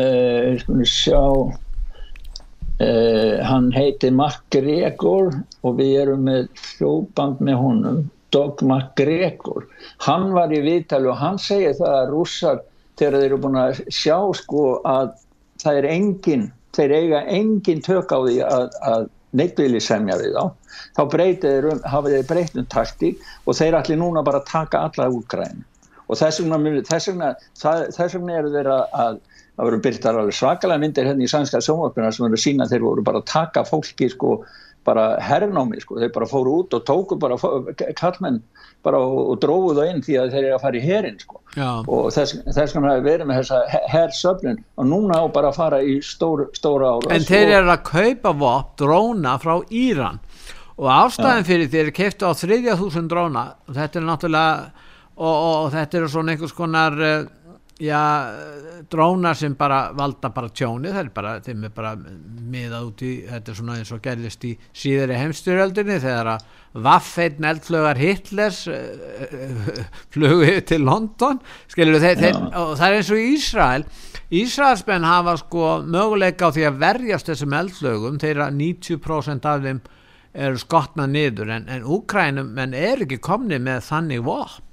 [0.01, 1.23] uh, skoðum sjá,
[2.83, 5.31] uh, hann heiti MacGregor
[5.63, 8.01] og við erum með hljópand með honum,
[8.35, 9.69] Dog MacGregor,
[10.03, 12.59] hann var í viðtali og hann segir það að rússar
[12.99, 15.15] þegar þeir eru búin að sjá sko að
[15.67, 20.75] það er engin, þeir eiga engin tök á því að, að neittvíli semja við þá,
[20.97, 25.09] þá breytið um, hafa þeir breytt um taktík og þeir allir núna bara taka alla
[25.13, 25.67] útgræðinu
[26.07, 29.19] og þess vegna, þess vegna, það, þess vegna eru þeir að
[29.57, 33.05] það voru byrtar alveg svakalega myndir hérna í sænska sjónvarpina sem voru sína þeir voru
[33.05, 34.39] bara taka fólki sko
[34.87, 37.39] bara herrnámi sko, þeir bara fóru út og tóku bara
[37.99, 38.43] kallmenn
[38.87, 41.41] bara og, og dróðu það inn því að þeir eru að fara í herin sko.
[41.59, 44.63] og þess, þess kannar að vera með þessa hersöflun.
[44.77, 48.35] Og núna á bara að fara í stór, stóra ára En þeir eru að kaupa
[48.43, 50.23] vop dróna frá Íran.
[50.77, 54.85] Og ástæðin fyrir þeir eru kæftu á 30.000 dróna og þetta er náttúrulega
[55.17, 57.15] og, og, og þetta eru svona einhvers konar uh,
[57.79, 58.33] já,
[58.91, 63.53] drónar sem bara valda bara tjóni, er bara þeim er bara miðað út í þetta
[63.53, 66.47] er svona eins og gerðist í síðari heimstyrjöldinni þegar að
[66.87, 69.83] vaffeitn eldflögar Hitlers uh,
[70.15, 71.41] flögu til London
[71.73, 73.87] skilur þeir, þeir, og það er eins og Ísrael.
[74.37, 79.83] Ísraelsmenn hafa sko möguleika á því að verjast þessum eldflögum þeirra 90% af þeim
[80.37, 84.66] eru skotnað niður en, en Úkrænum menn er ekki komni með þannig vopn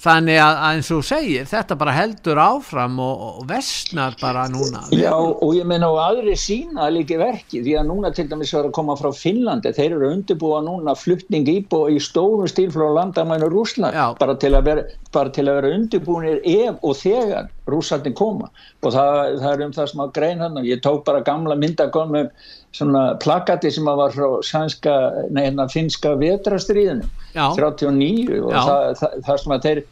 [0.00, 4.86] þannig að, eins og segir þetta bara heldur áfram og, og vestnar bara núna.
[4.96, 8.70] Já og ég menna og aðri sína líki verki því að núna til dæmis var
[8.70, 9.74] að koma frá Finnlandi.
[9.76, 14.70] Þeir eru undirbúa núna fluttning íbú í stórum stíl frá landamænu Rúsland bara til að
[14.70, 18.50] vera, vera undirbúinir ef og þegar rúsaldin koma.
[18.82, 21.56] Og það, það er um það sem að grein hann og ég tók bara gamla
[21.58, 22.28] myndakon með
[22.76, 24.98] svona plakati sem að var frá sænska,
[25.34, 29.82] neina finska vetrastriðinu 39 og það, það, það sem að þeir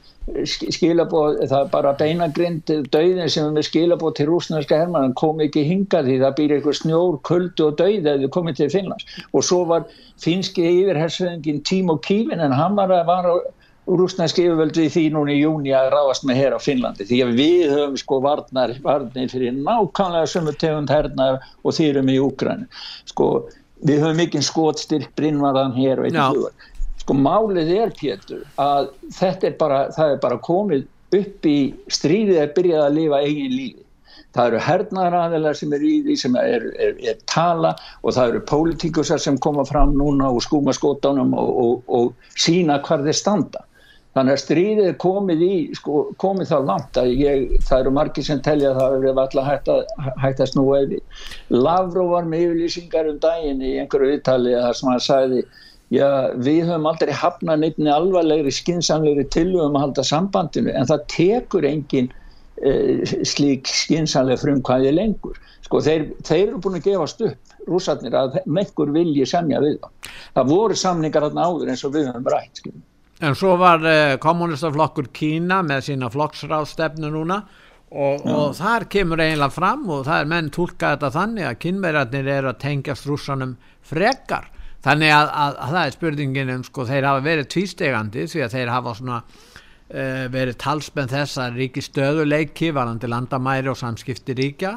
[0.48, 5.40] skilabóð, það er bara beinagrind döðin sem er með skilabóð til rúsnarska herman, hann kom
[5.44, 9.22] ekki hinga því það býr eitthvað snjór, kuldu og döð eða þau komið til Finnlands.
[9.32, 9.86] Og svo var
[10.20, 13.38] finski yfirhersöðingin Tímo Kífin en hann var að vara
[13.96, 17.36] rúsnarski yfirvöldu í því núna í júni að ráast með hér á Finnlandi því að
[17.38, 22.68] við höfum sko varnar, varnir fyrir nákvæmlega sömu tegund hernar og þýrum í Úgræni
[23.08, 23.30] sko
[23.88, 26.68] við höfum mikið skotstyrk brinnvarðan hér og eitthvað
[27.08, 32.40] sko málið er Pétur að þetta er bara, það er bara komið upp í stríðið
[32.42, 33.84] að byrja að lifa eigin lífi.
[34.36, 37.70] Það eru hernaðaraðilar sem er í því sem er, er, er tala
[38.02, 42.76] og það eru pólitíkusar sem koma fram núna og skúma skótanum og, og, og sína
[42.84, 43.64] hvar þeir standa.
[44.16, 48.26] Þannig að stríðið er komið í, sko, komið þá langt að ég, það eru margir
[48.26, 51.24] sem telja að það hefur alltaf hægt að, hægt að snúa yfir.
[51.54, 55.42] Lavró var með yfirlýsingar um daginn í einhverju viðtali að það sem hann sagði
[55.88, 61.64] Já, við höfum aldrei hafnað neittni alvarlegri, skinsamlegri tilugum að halda sambandinu en það tekur
[61.64, 62.10] engin
[62.60, 62.72] e,
[63.24, 65.40] slík skinsamlega frumkvæði lengur.
[65.64, 70.12] Sko þeir, þeir eru búin að gefast upp, rúsarnir, að mekkur vilji semja við það.
[70.36, 72.60] Það voru samningar þarna áður eins og við höfum rætt.
[72.60, 72.84] Skilum.
[73.18, 77.40] En svo var eh, kommunistaflokkur Kína með sína flokksráðstefnu núna
[77.90, 82.30] og, og þar kemur eiginlega fram og það er menn tólka þetta þannig að kynverjarnir
[82.36, 83.56] eru að tengjast rúsanum
[83.88, 84.46] frekar.
[84.86, 88.54] Þannig að, að, að það er spurningin um sko þeir hafa verið tvístegandi því að
[88.54, 94.76] þeir hafa svona uh, verið talspenn þess að ríki stöðuleiki varandi landamæri og samskipti ríkja.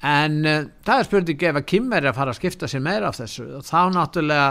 [0.00, 3.20] En uh, það er spurningi ef að er að fara að skipta sér meira af
[3.20, 3.50] þessu.
[3.58, 4.48] Og þá náttúrulega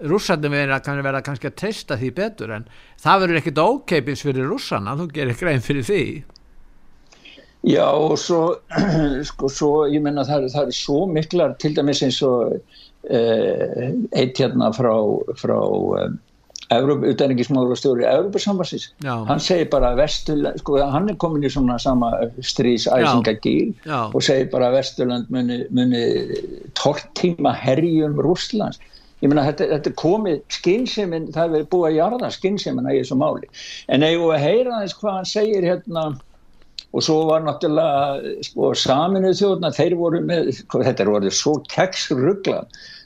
[0.00, 2.68] rússarnir verða kann vera kannski að treysta því betur en
[3.02, 6.04] það verður ekkit ókeipis fyrir rússarna, þú gerir grein fyrir því.
[7.64, 8.58] Já og svo
[9.30, 12.58] sko svo ég menna það, það er svo miklar til dæmis eins og
[13.04, 14.94] Eh, eitt hérna frá,
[15.36, 15.58] frá
[16.72, 22.08] utanrikkismálastjóri Európa-sambassins hann segir bara Vesturland sko, hann er komin í svona sama
[22.40, 26.00] strísæsingagíl og segir bara Vesturland muni, muni
[26.80, 28.80] tortíma herjum Rúslands
[29.24, 33.00] ég menna þetta, þetta er komið skynseimin, það er verið búið að jarða skynseiminna í
[33.00, 33.50] þessu máli.
[33.88, 36.06] En ef við heyra þess hvað hann segir hérna?
[36.94, 42.60] Og svo var náttúrulega sko, saminuð þjóðna, þeir voru með þetta voru svo keksrugla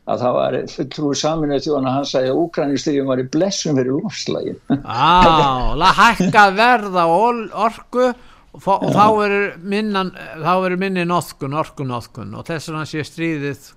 [0.09, 4.61] að það var fulltrúið saminuð þjóðna hann sagði að Úkrænistyrjum var í blessum fyrir lofslægin
[4.85, 12.81] Á, hækka verða orgu og, og þá verður minni notkun, orkun notkun og þess að
[12.81, 13.69] hann sé stríðið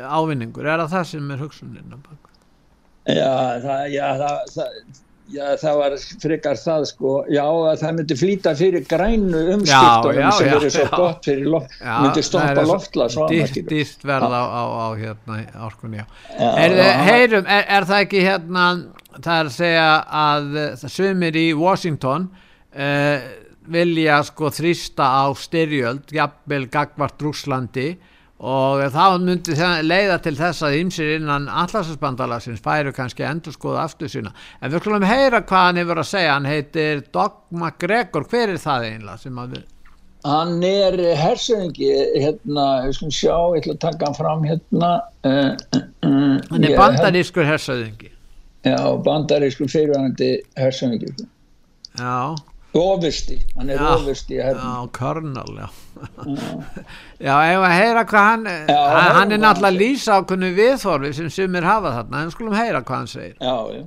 [0.00, 1.96] ávinningur, er það það sem er hugsuninn?
[3.02, 3.32] Já,
[3.64, 5.00] það, já, það, það
[5.32, 7.42] Já, það var frekar það sko, já,
[7.80, 10.90] það myndi flýta fyrir grænu umskiptunum sem eru svo já.
[10.92, 13.54] gott fyrir loft, já, myndi stoppa loftla svo annars.
[13.70, 16.06] Dýrt verð á, á, á hérna orkunni, já.
[16.36, 16.76] Er,
[17.06, 18.66] heyrum, er, er það ekki hérna,
[19.14, 19.86] það er að segja
[20.20, 20.60] að
[20.98, 23.30] sumir í Washington uh,
[23.72, 27.94] vilja sko þrýsta á styrjöld, jafnvel gagvart Rúslandi
[28.42, 33.84] og þá myndi það leiða til þess að ymsir innan allarsasbandalagsins færu kannski endur skoða
[33.86, 34.32] aftur sína.
[34.60, 36.34] En við skulum heyra hvað hann hefur að segja.
[36.34, 39.68] Hann heitir Doug McGregor hver er það einlega sem að við
[40.22, 41.88] hann er hersöðingi
[42.22, 44.90] hérna, við skulum sjá, ég ætla að taka hann fram hérna
[45.26, 48.12] uh, hann er bandarískur hersöðingi
[48.62, 51.10] já, bandarískur fyrirvægandi hersöðingi
[51.98, 52.14] já.
[52.72, 54.54] Rófusti, hann er Rófusti Já,
[54.96, 55.66] Karnal, já
[57.22, 61.32] Já, ef að heyra hvað hann já, hann, hann er náttúrulega lýsa ákunni viðþorfi sem
[61.32, 63.36] sumir hafa þarna, en skulum heyra hvað hann segir.
[63.40, 63.82] Já, já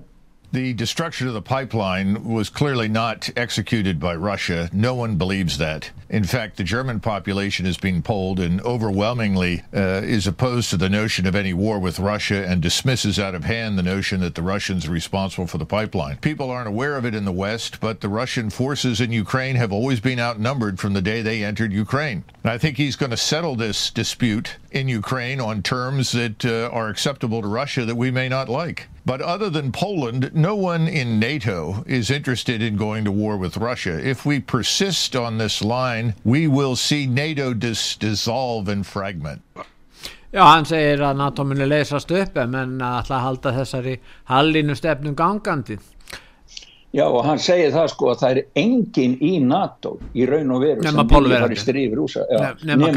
[0.51, 4.69] The destruction of the pipeline was clearly not executed by Russia.
[4.71, 5.91] No one believes that.
[6.09, 10.87] In fact, the German population is being polled and overwhelmingly uh, is opposed to the
[10.87, 14.41] notion of any war with Russia and dismisses out of hand the notion that the
[14.41, 16.17] Russians are responsible for the pipeline.
[16.17, 19.73] People aren't aware of it in the West, but the Russian forces in Ukraine have
[19.73, 22.23] always been outnumbered from the day they entered Ukraine.
[22.43, 26.69] And I think he's going to settle this dispute in Ukraine on terms that uh,
[26.71, 28.87] are acceptable to Russia that we may not like.
[29.05, 33.55] But other than Poland, no one in NATO is interested in going to war with
[33.55, 33.99] Russia.
[34.03, 39.43] If we persist on this line, we will see NATO dis dissolve and fragment.
[40.33, 43.93] Já, hann segir að NATO muni leysast upp en að alltaf halda þessari
[44.27, 45.77] hallinu stefnum gangandi.
[46.95, 50.61] Já og hann segir það sko að það er engin í NATO í raun og
[50.63, 52.23] veru nema sem vilja fara í strífur úsa
[52.63, 52.91] nema,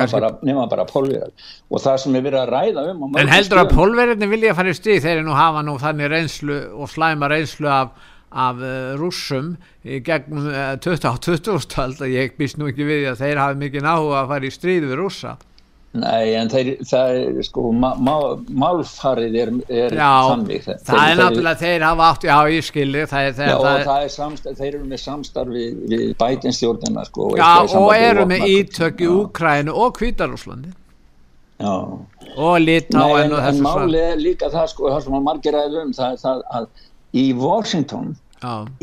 [0.46, 1.32] nema, bara, pólverðar
[1.66, 4.78] og það sem er verið að ræða um En heldur að pólverðinni vilja fara í
[4.78, 7.90] stríf þegar nú hafa nú þannig reynslu og slæma reynslu af,
[8.30, 12.06] af uh, rússum gegn uh, 20 á 20.
[12.14, 14.98] ég býst nú ekki við að þeir hafi mikið náhuga að fara í stríð við
[15.02, 15.34] rússa
[15.96, 21.60] Nei, en þeir, það er sko málfarið er, er já, þannig það þeir, er náttúrulega
[21.62, 24.82] þeir hafa átt já, ég skilji það er, já, það það er samstarf, þeir eru
[24.90, 27.48] með samstarf við, við bætinstjórnina sko, já,
[27.80, 30.76] og eru með ítök í Úkrænu og Kvítarúslandi
[31.64, 35.96] og Litáen en, en máli er líka það sko, það sem að margir aðeins um
[35.96, 36.68] það er það að
[37.16, 38.16] í Washington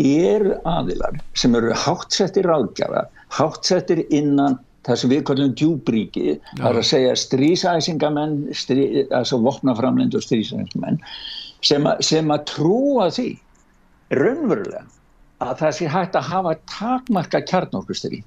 [0.02, 3.06] eru aðilar sem eru hátsettir ráðgjafa
[3.38, 10.21] hátsettir innan það sem við kallum djúbríki það er að segja strísæsingamenn strí, altså vopnaframlendu
[10.24, 11.02] strísæsingamenn
[11.65, 13.30] sem, sem að trúa því
[14.13, 14.86] raunverulega
[15.43, 18.24] að það sé hægt að hafa takmarka kjarnorkustri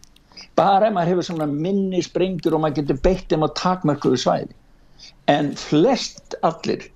[0.58, 4.54] bara ef maður hefur svona minni sprengjur og maður getur beitt um að takmarkuðu svæði.
[5.30, 6.88] En flest allir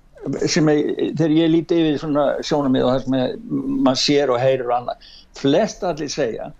[0.47, 0.81] sem er,
[1.17, 3.47] þegar ég líti yfir svona sjónum og það sem
[3.83, 5.07] maður sér og heyrir og annað,
[5.39, 6.51] flest allir segja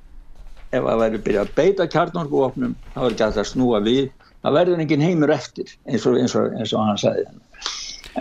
[0.74, 4.08] ef það væri byrjað að beita kjarnorkuvopnum þá er ekki að það snúa við.
[4.44, 7.28] Það verður engin heimur eftir eins og, eins og, eins og hann sagði.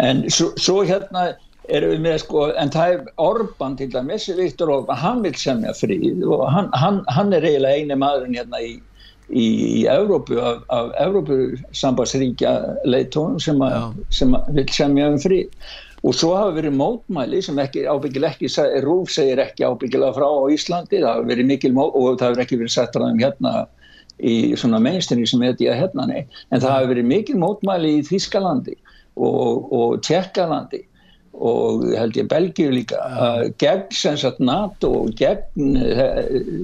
[0.02, 1.32] En svo, svo hérna
[1.70, 5.74] erum við með sko en það er Orban til dæmis Viktor Orban, hann vil semja
[5.78, 8.72] fríð og hann, hann, hann er eiginlega eini maðurinn hérna í,
[9.30, 11.38] í, í Evrópu af, af Evrópu
[11.78, 12.54] sambandsríkja
[12.88, 13.62] leitónum sem,
[14.10, 15.50] sem vil semja um fríð
[16.02, 18.50] og svo hafa verið mótmæli sem ekki ábyggileg ekki,
[18.84, 22.46] Rúf segir ekki ábyggilega frá á Íslandi, það hafa verið mikil mót og það hafa
[22.46, 23.52] ekki verið sett ræðum hérna
[24.22, 27.98] í svona mainstream sem heit ég að hérna nei, en það hafa verið mikil mótmæli
[27.98, 28.74] í Þískalandi
[29.16, 30.82] og, og Tjekkalandi
[31.32, 32.98] og held ég Belgíu líka
[33.62, 36.62] gegn sem sagt NATO gegn Eh,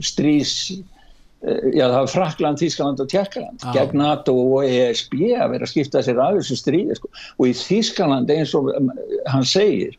[1.47, 3.75] já það var Frakland, Þískland og Tjekkland ah.
[3.77, 7.11] gegn NATO og ESB að vera að skipta sér af þessu stríði sko.
[7.39, 8.91] og í Þískland eins og um,
[9.31, 9.95] hann segir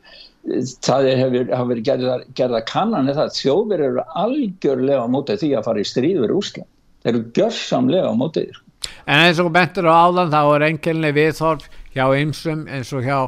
[0.84, 5.83] það hefur verið gerða, gerða kannan eða þjóðverð eru algjörlega á mótið því að fara
[5.83, 6.69] í stríð við Úsland
[7.04, 8.65] þeir eru gjörsamlega á mótið sko.
[9.08, 13.19] En eins og bentur á áðan þá er engelni viðþorf hjá ymsum eins og hjá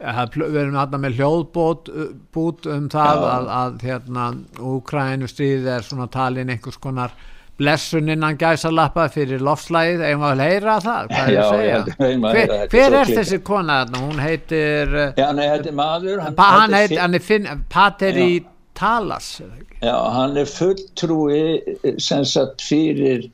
[0.00, 3.26] við erum alltaf með hljóðbút uh, um það Já.
[3.30, 4.28] að, að hérna
[4.70, 7.12] Úkrænu stríði er svona talin einhvers konar
[7.60, 11.10] blessuninnan gæsa lappa fyrir lofslæðið, eigum að heyra það?
[11.10, 16.22] Hvað Já, ég, hver, hver er þessi kona hún heitir Já, hann heitir maður.
[16.24, 18.30] Hann, hann, heit, hann er finn, Pateri
[18.78, 19.34] Talas
[19.82, 23.28] Já, hann er fulltrúi sem sagt fyrir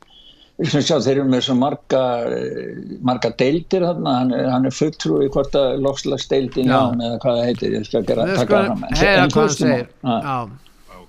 [0.57, 1.99] Sjá, þeir eru með svo marga
[3.05, 7.75] marga deildir þarna, hann, hann er fulltrúi hvort að lofslagsdeildin já, eða hvað það heitir,
[7.77, 8.87] ég skal gera taka fram.
[8.97, 9.91] heyra hvað það segir.
[10.01, 10.39] já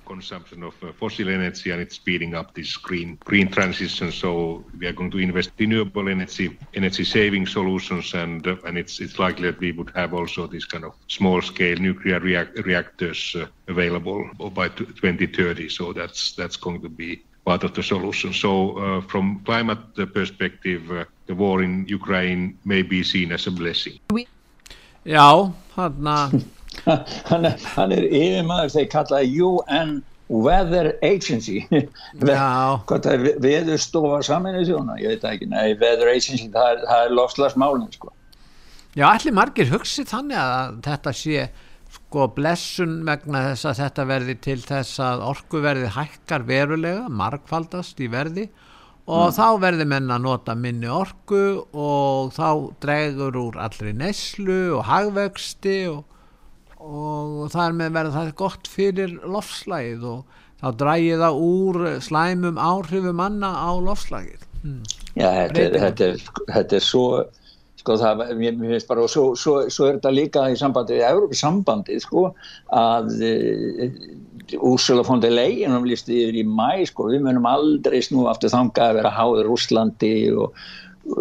[0.07, 4.11] consumption of uh, fossil energy and it's speeding up this green green transition.
[4.11, 8.77] So we are going to invest in renewable energy, energy saving solutions, and uh, and
[8.77, 12.57] it's it's likely that we would have also these kind of small scale nuclear react
[12.65, 14.29] reactors uh, available
[14.59, 15.69] by 2030.
[15.69, 18.33] So that's that's going to be part of the solution.
[18.33, 23.51] So uh, from climate perspective, uh, the war in Ukraine may be seen as a
[23.51, 23.99] blessing.
[25.07, 29.97] Já, hann að hann, hann er yfirmaður þeir kallaði UN
[30.27, 31.61] Weather Agency.
[32.19, 37.93] Það er veðurstofa saminu þjóna, ég veit ekki, nei Weather Agency, það er, er lofslagsmálinn
[37.95, 38.11] sko.
[38.97, 41.47] Já, allir margir hugsið þannig að þetta sé
[41.97, 48.09] sko blessun vegna þess að þetta verði til þess að orkuverði hækkar verulega, markfaldast í
[48.11, 48.47] verði.
[49.07, 49.35] Og mm.
[49.37, 52.49] þá verði menna að nota minni orku og þá
[52.83, 56.16] dregur úr allri neslu og hagvexti og
[56.87, 62.61] og það er með verið það gott fyrir lofslægið og þá drægið það úr slæmum
[62.61, 64.79] áhrifum manna á lofslægið hmm.
[65.17, 67.05] Já, þetta er, þetta, er, þetta er svo
[67.87, 70.97] sko það, mér, mér finnst bara og svo, svo, svo er þetta líka í sambandi
[70.97, 72.31] í Európa sambandi sko
[72.75, 73.33] að e,
[74.63, 78.53] Úrsula von der Leyen um listi yfir í mæ sko við munum aldrei snú aftur
[78.53, 80.55] þanga að vera háður Úslandi og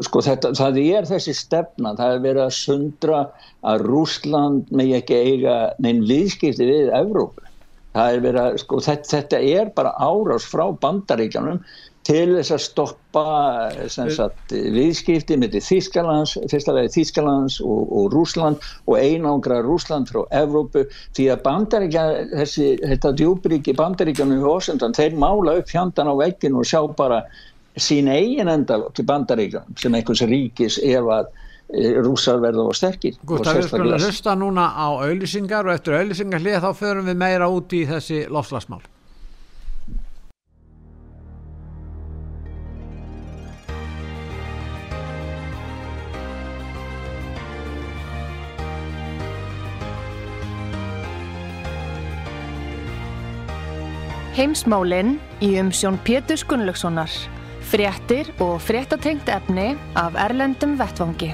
[0.07, 3.25] sko þetta, það er þessi stefna, það er verið að sundra
[3.67, 7.45] að Rúsland með ekki eiga neinn viðskipti við Evrópu.
[7.97, 11.63] Það er verið að, sko þetta, þetta er bara árás frá bandaríkjanum
[12.07, 13.23] til þess að stoppa
[13.91, 20.85] sagt, viðskipti með Þískalands, fyrsta vegi Þískalands og, og Rúsland og einangra Rúsland frá Evrópu
[21.17, 22.07] því að bandaríkja,
[22.37, 27.25] þessi, þetta djúbríki bandaríkjanum í Ósendan, þeir mála upp fjandan á vegginu og sjá bara
[27.77, 31.29] sín eigin endal til bandaríkan sem einhvers ríkis ef að
[31.69, 36.45] e, rúsar verða og sterkir Gústaf, við skulum hlusta núna á auðlisingar og eftir auðlisingar
[36.45, 38.85] hlið þá förum við meira út í þessi lofslagsmál
[54.37, 57.13] Heimsmálinn í umsjón Pétur Gunnlaugssonar
[57.67, 61.33] Fréttir og fréttatengt efni af Erlendum Vettvangi.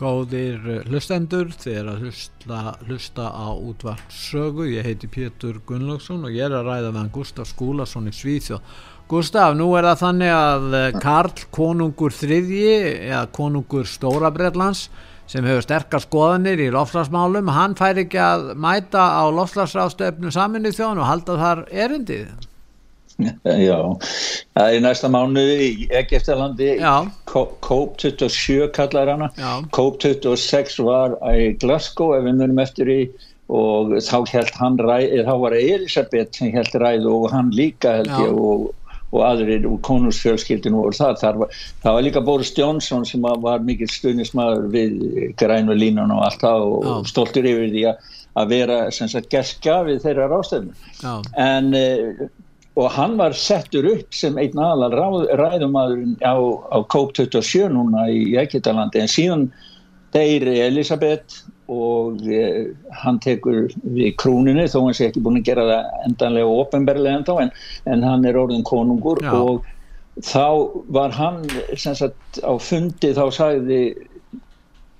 [0.00, 4.64] Góðir hlustendur, þið er að hlusta, hlusta á útvartsögu.
[4.72, 8.72] Ég heiti Pétur Gunnlaugsson og ég er að ræða meðan Gustaf Skúlason í Svíþjóð.
[9.12, 12.72] Gustaf, nú er það þannig að eh, Karl konungur þriðji,
[13.10, 14.86] eða konungur Stórabrellands,
[15.28, 21.04] sem hefur sterkar skoðanir í lofslagsmálum, hann fær ekki að mæta á lofslagsráðstöfnu saminnið þjón
[21.04, 22.48] og halda þar erindið.
[23.68, 23.78] Já,
[24.56, 26.72] það er næsta mánuði í Egeftalandi
[27.30, 29.30] COP27 kallar hana.
[29.74, 33.00] COP26 var í Glasgow ef við munum eftir í
[33.52, 38.12] og þá held hann ræð, þá var Elisabeth sem held ræð og hann líka held
[38.16, 38.70] ég og,
[39.12, 43.66] og aðrir úr konungsfjölskyldinu og það, það var, það var líka Boris Johnson sem var
[43.66, 44.96] mikil stuðnismæður við
[45.40, 46.94] grænu línun og allt það og Já.
[47.12, 47.84] stoltur yfir því
[48.34, 50.72] að vera sem sagt gerska við þeirra rástefnu
[51.38, 52.24] en uh,
[52.74, 54.94] og hann var settur upp sem einn aðal
[55.38, 56.34] ræðumadurinn á,
[56.74, 59.44] á COP27 núna í Ekitalandi en síðan
[60.14, 62.72] þeir Elisabeth og eh,
[63.02, 67.38] hann tekur við krúninu þó hann sé ekki búin að gera það endanlega ofinberlega enda
[67.44, 67.54] en,
[67.94, 69.32] en hann er orðin konungur Já.
[69.38, 69.64] og
[70.22, 70.46] þá
[70.94, 71.40] var hann
[71.74, 73.80] sagt, á fundi þá sagði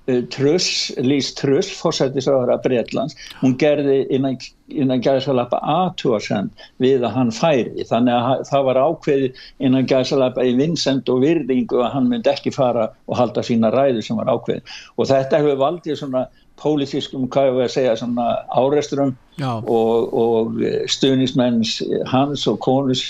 [0.05, 4.37] Truss, Lís Truss fórsættisáðara Breitlands hún gerði innan,
[4.69, 7.85] innan gæðsalappa aðtúarsend við að hann færi.
[7.89, 9.31] Þannig að það var ákveði
[9.65, 14.05] innan gæðsalappa í vinsend og virðingu að hann myndi ekki fara og halda sína ræðu
[14.05, 14.61] sem var ákveði
[14.95, 16.25] og þetta hefur valdið svona
[16.61, 18.25] pólitískum, hvað ég voru að segja svona
[18.55, 23.03] áreisturum og, og stuðnismenns hans og konus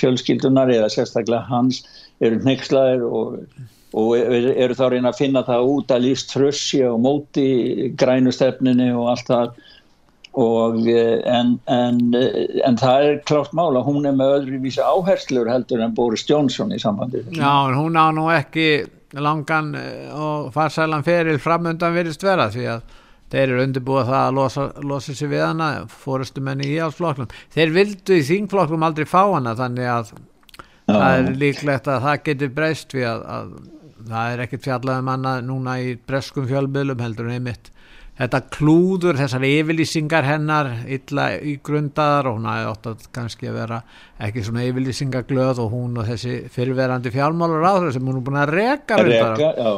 [0.00, 1.84] fjölskyldunar eða sérstaklega hans
[2.24, 3.36] eru nexlaðir og
[3.96, 7.48] og eru þá reyna að finna það út að líst trössi og móti
[7.98, 9.64] grænustefninu og allt það.
[10.38, 15.80] Og, en, en, en það er klátt mála, hún er með öðru vísa áherslur heldur
[15.82, 17.24] en Boris Johnson í sambandi.
[17.34, 18.68] Já, hún á nú ekki
[19.16, 22.96] langan eh, og farsælan feril framöndan virðist vera því að
[23.32, 28.18] þeir eru undirbúið það að losa, losa sér við hana fórustumenni í álsflokknum þeir vildu
[28.18, 30.92] í þingflokkum aldrei fá hana þannig að Já.
[30.92, 33.50] það er líklegt að það getur breyst við að, að
[34.06, 37.72] það er ekkert fjallaðum annað núna í breskum fjölbylum heldur einmitt
[38.18, 43.58] þetta klúður, þessar yfirlýsingar hennar illa í grundaðar og hún hafi ótt að kannski að
[43.60, 43.78] vera
[44.26, 48.54] ekki svona yfirlýsingaglöð og hún og þessi fyrirverandi fjármálur áður sem hún er búin að
[48.56, 49.70] reka Reka, já,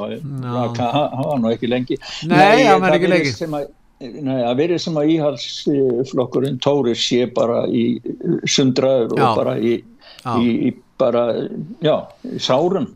[0.80, 2.00] hann var nú ekki lengi.
[2.30, 3.34] Nei, hann var ekki lengi.
[4.00, 7.84] Nei, að verið sem að íhalsflokkurinn Tóri sé bara í
[8.48, 9.74] sundraður og bara í,
[10.40, 11.26] í, í bara,
[11.84, 11.94] já,
[12.24, 12.88] í sárum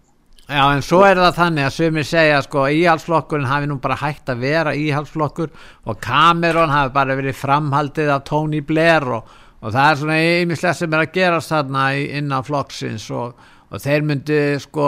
[0.45, 4.29] Já en svo er það þannig að sumir segja sko íhalsflokkurinn hafi nú bara hægt
[4.29, 5.49] að vera íhalsflokkur
[5.89, 9.31] og Cameron hafi bara verið framhaldið af Tony Blair og,
[9.65, 11.87] og það er svona einmislega sem er að gerast þarna
[12.21, 13.33] innan flokksins og,
[13.75, 14.85] og þeir myndi sko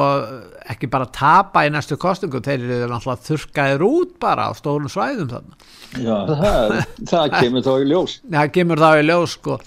[0.70, 5.30] ekki bara tapa í næstu kostingu, þeir eru náttúrulega þurkaðir út bara á stólum svæðum
[5.30, 5.58] þarna.
[5.96, 6.74] Já, það,
[7.10, 8.14] það kemur þá í ljós.
[8.36, 9.58] Það kemur þá í ljós sko.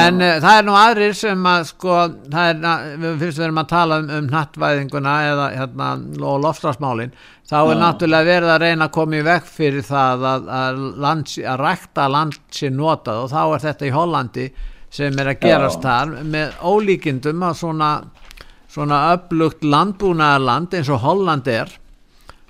[0.00, 1.98] En uh, það er nú aðrir sem að sko
[2.30, 5.90] það er, við finnst við erum að tala um, um nattvæðinguna eða hérna
[6.32, 7.14] og lofslagsmálin,
[7.50, 7.80] þá er Já.
[7.84, 12.10] náttúrulega verið að reyna að koma í vekk fyrir það að, að, land, að rækta
[12.10, 13.24] land sé notað.
[13.24, 14.48] Og þá er þetta í Hollandi
[14.90, 15.86] sem er að gerast Já.
[15.86, 17.92] þar með ólíkindum að svona
[18.70, 21.72] svona upplugt landbúnaðarland eins og Holland er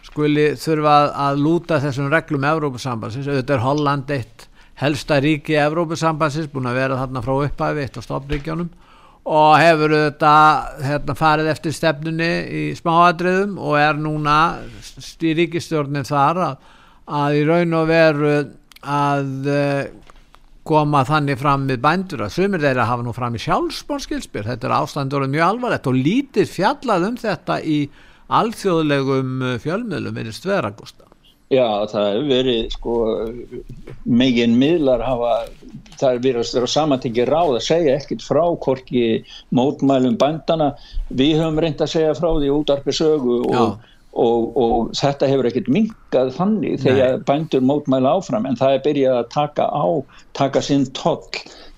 [0.04, 0.96] skuli þurfa
[1.28, 4.46] að lúta þessum reglum Evrópusambansins, auðvitað er Holland eitt
[4.80, 8.70] helsta ríki Evrópusambansins búin að vera þarna frá upphæfi eitt á stofnríkjónum
[9.30, 14.36] og hefur auðvitað hérna, farið eftir stefnunni í smáadriðum og er núna
[15.20, 16.70] í ríkistjórnin þar að,
[17.20, 18.34] að í raun og veru
[18.80, 19.82] að uh,
[20.66, 24.76] koma þannig fram með bændur að sumir þeirra hafa nú fram í sjálfsbórskilspyr þetta er
[24.76, 27.78] ástandur og mjög alvarlegt og lítið fjallað um þetta í
[28.40, 31.08] alþjóðlegum uh, fjölmiðlum verið stveragústa
[31.50, 32.96] Já, það hefur verið sko
[34.06, 35.32] megin miðlar hafa
[35.98, 39.02] það er verið að vera samantengi ráð að segja ekkert frá hvorki
[39.58, 40.68] mótmælum bandana
[41.08, 43.80] við höfum reynd að segja frá því útarpi sögu og,
[44.18, 49.18] og, og þetta hefur ekkert minkað þannig þegar bandur mótmæla áfram en það er byrjað
[49.20, 49.86] að taka á
[50.36, 51.22] taka sinn toll.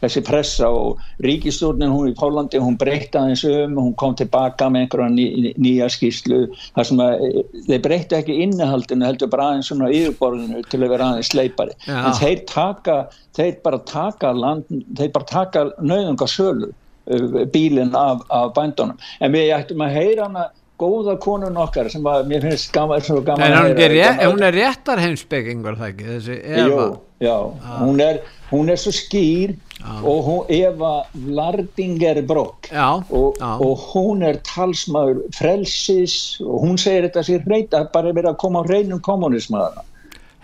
[0.03, 4.89] Þessi pressa og ríkistjórnin hún í Pólandi, hún breytta aðeins um hún kom tilbaka með
[4.89, 6.41] einhverja ný, nýja skýslu,
[6.75, 7.23] þar sem að
[7.69, 12.01] þeir breytta ekki innihaldinu, heldur bara aðeins svona yfirborðinu til að vera aðeins sleipari, Já.
[12.01, 12.97] en þeir taka
[13.39, 14.67] þeir bara taka land,
[14.99, 18.99] þeir bara taka nöðungasölu uh, bílinn af, af bændunum.
[19.23, 20.49] En við ættum að heyra hana
[20.81, 24.57] góða konun okkar sem að mér finnst gaman, gaman en hún er, rétt, hún er
[24.57, 26.09] réttar heimsbyggingur það ekki?
[26.09, 26.65] Þessi Eva.
[26.67, 26.87] Jú,
[27.23, 27.77] já, ah.
[27.85, 28.21] hún, er,
[28.51, 29.55] hún er svo skýr
[29.85, 30.01] ah.
[30.01, 37.49] og hún, Eva Lardingerbrokk og, og hún er talsmaður frelsis og hún segir þetta sér
[37.53, 39.87] reyta bara verið að koma á reynum kommunismæðana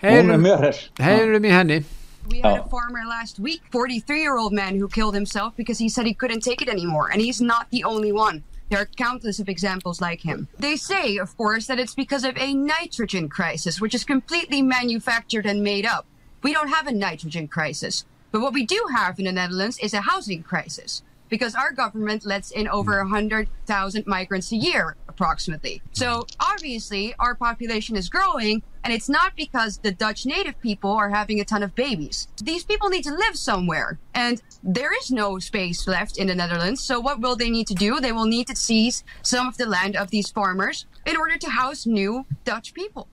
[0.01, 1.83] hún er mjög hér heyrum í henni.
[2.29, 5.89] We had a farmer last week, 43 year old man who killed himself because he
[5.89, 7.09] said he couldn't take it anymore.
[7.11, 8.43] And he's not the only one.
[8.69, 10.47] There are countless of examples like him.
[10.59, 15.47] They say, of course, that it's because of a nitrogen crisis, which is completely manufactured
[15.47, 16.05] and made up.
[16.43, 18.05] We don't have a nitrogen crisis.
[18.31, 22.25] But what we do have in the Netherlands is a housing crisis because our government
[22.25, 23.11] lets in over hmm.
[23.11, 25.81] 100,000 migrants a year, approximately.
[25.91, 31.09] So obviously, our population is growing, and it's not because the Dutch native people are
[31.09, 32.29] having a ton of babies.
[32.41, 36.81] These people need to live somewhere, and there is no space left in the Netherlands.
[36.81, 37.99] So what will they need to do?
[37.99, 41.49] They will need to seize some of the land of these farmers in order to
[41.49, 43.09] house new Dutch people.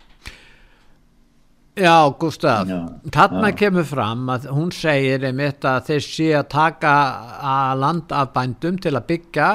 [1.77, 2.71] Já, Gustaf,
[3.13, 6.93] þarna kemur fram að hún segir einmitt að þeir sé að taka
[7.37, 9.49] að land af bændum til að byggja,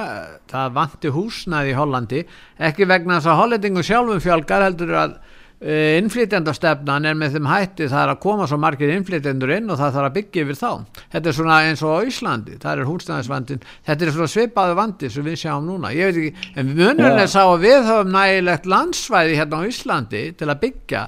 [0.52, 2.20] það vanti húsnað í Hollandi,
[2.62, 7.88] ekki vegna þess að hollendingu sjálfum fjálgar heldur að uh, innflytjandastefnan er með þeim hætti
[7.90, 11.02] það er að koma svo margir innflytjendur inn og það þarf að byggja yfir þá.
[11.16, 15.26] Þetta er svona eins og Íslandi, það er húsnæðisvandin, þetta er svona svipaðu vandi sem
[15.26, 15.90] við sjáum núna.
[15.98, 20.24] Ég veit ekki, en munurinn er sá að við höfum nægilegt landsvæði hérna á Íslandi
[20.38, 21.04] til að byggja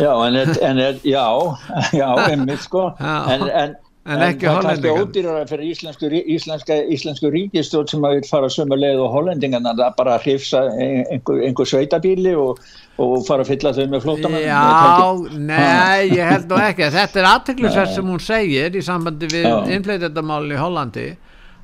[0.00, 0.40] já, en,
[0.70, 1.26] en já,
[2.00, 2.90] já, einmitt sko
[3.34, 4.64] en, en En ekki hollendingan.
[4.64, 9.02] Það er kannski ódýrara fyrir íslensku, íslenska, íslensku ríkistjóð sem að vil fara sömu leið
[9.04, 12.62] og hollendingan en það bara hrifsa einhver, einhver sveitabíli og,
[12.96, 14.46] og fara að fylla þau með flótamenn.
[14.46, 16.88] Já, nei, ég held nú ekki.
[16.96, 21.06] Þetta er aðteglisverð sem hún segir í sambandi við innfleytendamálinn í Hollandi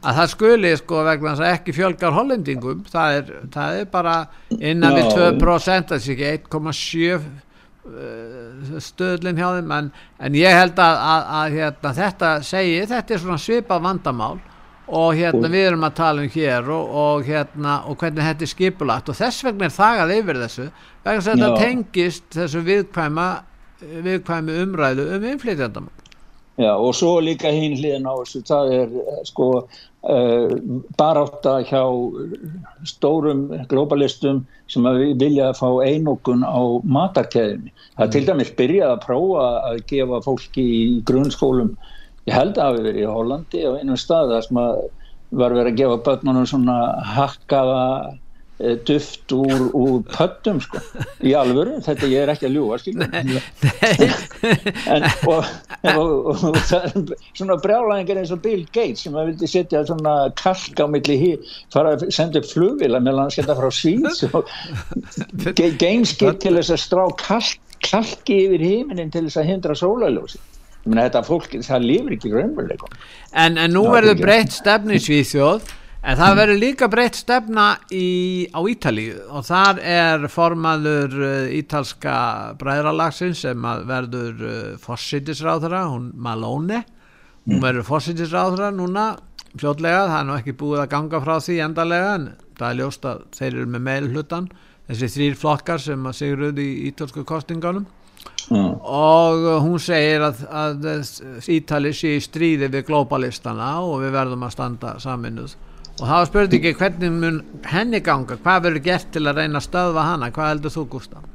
[0.06, 2.84] að það skuli sko vegna þess að ekki fjölgar hollendingum.
[2.92, 4.18] Það er, það er bara
[4.60, 7.45] innan við 2%, það sé ekki 1,7% Eh,
[8.82, 13.22] stöðlinn hjá þeim en, en ég held að, að, að hérna, þetta segi, þetta er
[13.22, 14.36] svona svipa vandamál
[14.86, 18.52] og hérna við erum að tala um hér og, og hérna og hvernig þetta er
[18.52, 23.28] skipulagt og þess vegna er þagað yfir þessu vegna þess að þetta tengist þessu viðkvæma
[23.80, 26.04] viðkvæmi umræðu um innflytjandamál.
[26.56, 28.94] Já og svo líka hinn hliðin á þessu, það er
[29.28, 29.48] sko
[30.10, 30.54] uh,
[30.98, 31.82] barátta hjá
[32.88, 34.86] stórum globalistum sem
[35.20, 37.72] vilja að fá einokun á matarkeðinni.
[37.98, 41.74] Það til dæmis byrjað að prófa að gefa fólki í grunnskólum,
[42.26, 44.62] ég held að hafi verið í Hollandi á einum stað þar sem
[45.36, 46.78] var verið að gefa börnunum svona
[47.16, 48.25] hakkaða Eh,
[48.58, 50.80] duft úr, úr pöttum sko.
[51.20, 52.78] Í alvöru, þetta ég er ekki að ljúa
[54.86, 55.44] en, og,
[55.82, 59.84] og, og, og það er svona brjálæðingar eins og Bill Gates sem að vildi setja
[59.88, 61.30] svona kalk á milli hí,
[61.74, 64.24] fara að senda upp flugvila meðan hann setja frá síns
[65.80, 70.40] gameskip til þess að strá kalk, kalki yfir híminin til þess að hindra sólaljósi
[70.86, 73.00] þetta fólk, það lifir ekki raunveruleikum
[73.34, 75.66] en, en nú verður breytt stefni Svíþjóð
[76.06, 82.18] En það verður líka breytt stefna í, á Ítali og þar er formaður uh, ítalska
[82.60, 86.84] bræðralagsins sem verður uh, fósittisráðra, hún Malone,
[87.48, 89.16] hún verður fósittisráðra núna
[89.56, 93.10] fljótlega, það er nú ekki búið að ganga frá því endalega en það er ljóst
[93.10, 94.50] að þeir eru með meilhlutan,
[94.86, 97.86] þessi þrýr flokkar sem að sigruð í ítalsku kostinganum
[98.54, 98.74] mm.
[98.78, 100.90] og hún segir að, að
[101.50, 105.58] Ítali sé í stríði við globalistana og við verðum að standa saminuð
[105.96, 107.40] og það var spurningi hvernig mun
[107.70, 108.36] henni ganga?
[108.44, 110.32] Hvað verður gert til að reyna að stöðva hana?
[110.34, 111.32] Hvað heldur þú Gustaf?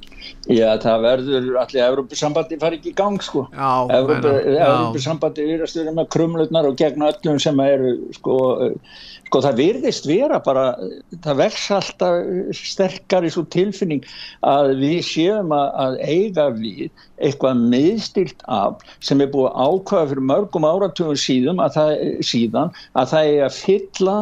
[0.49, 3.47] Já það verður allir Európusambandi fari ekki í gang sko.
[3.57, 8.35] Európusambandi er að styrja með krumlutnar og gegn öllum sem eru sko,
[9.27, 10.65] sko það virðist vera bara
[11.25, 12.13] það vex alltaf
[12.57, 14.05] sterkar í svo tilfinning
[14.45, 20.29] að við séum að, að eiga við eitthvað miðstilt af sem er búið ákvæða fyrir
[20.33, 21.95] mörgum áratugum síðan að það,
[22.25, 24.19] síðan, að það er að fylla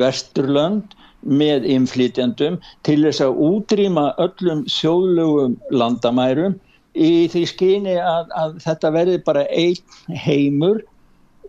[0.00, 6.56] vesturlönd með inflytjandum til þess að útrýma öllum sjóðlugum landamærum
[6.96, 10.80] í því skyni að, að þetta verði bara einn heimur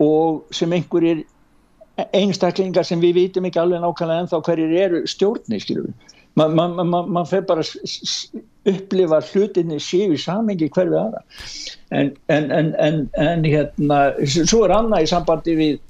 [0.02, 1.24] og sem einhverjir
[2.16, 5.60] einstaklingar sem við vitum ekki alveg nákvæmlega en þá hverjir eru stjórni
[6.34, 7.64] mann man, man, man, fer bara
[8.68, 11.20] upplifa hlutinni í samengi hverfið aðra.
[11.90, 13.98] En, en, en, en hérna
[14.30, 15.80] svo er annað í sambandi við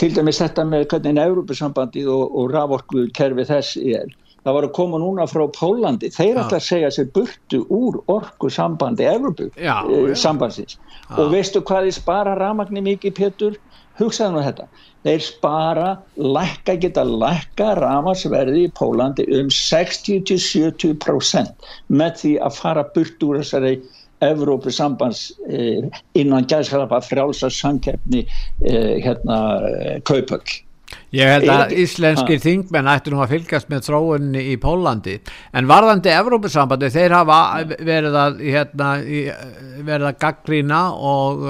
[0.00, 4.12] til dæmis þetta með hvernig Európusambandið og, og raforku kerfi þess er.
[4.44, 8.50] Það var að koma núna frá Pólandi þeir ætla að segja sér burtu úr orku
[8.52, 13.56] sambandi Európusambandsins eh, og veistu hvað þið spara ramagni mikið Petur
[13.98, 14.66] hugsaðu nú þetta.
[15.04, 21.54] Þeir spara, lækka geta lækka ramagsverði í Pólandi um 60-70%
[21.88, 23.74] með því að fara burt úr þessari
[24.32, 30.60] Evrópusambands eh, innan gæðskalapa frjálsa samkeppni eh, hérna eh, kaupöll.
[31.14, 35.16] Ég held að íslenskir þingmenn ættu nú að fylgjast með tróunni í Pólandi
[35.56, 37.38] en varðandi Evrópusambandi þeir hafa
[37.80, 38.90] verið að, hérna,
[39.80, 41.48] verið að gaggrína og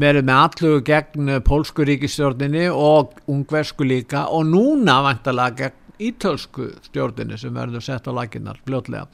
[0.00, 4.26] verið með allu gegn pólskuríkistjórninni og ungversku líka.
[4.30, 9.06] Og núna vantalega gegn ítölsku stjórnini sem verður sett á laginnar fljótlega.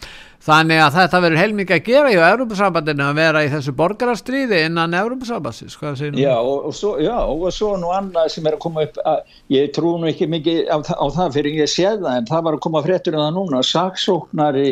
[0.47, 4.95] Þannig að þetta verður heilmikið að gera í Európa-sambandinu að vera í þessu borgarastríði innan
[4.95, 5.79] Európa-sambandsins?
[6.21, 9.39] Já og, og svo, já, og svo nú annað sem er að koma upp, að,
[9.55, 12.59] ég trú nú ekki mikið á, á það fyrir ég sé það en það var
[12.59, 14.69] að koma fréttur um það núna, saksóknari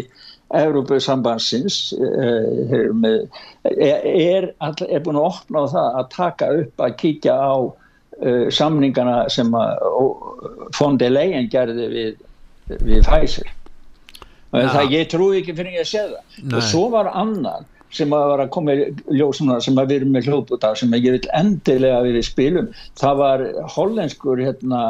[0.54, 2.84] Európa-sambandsins eh,
[3.64, 7.54] er, er, er búin að opna á það að taka upp að kíkja á
[8.22, 9.52] uh, samningana sem
[10.76, 12.24] fondi legin gerði við,
[12.80, 14.72] við Pfizer ja.
[14.72, 16.58] það ég trúi ekki fyrir að sé það Nei.
[16.58, 20.14] og svo var annan sem að var að koma í ljósuna sem að við erum
[20.16, 23.44] með hljóput af sem ég vil endilega við spilum það var
[23.76, 24.80] hollenskur hérna,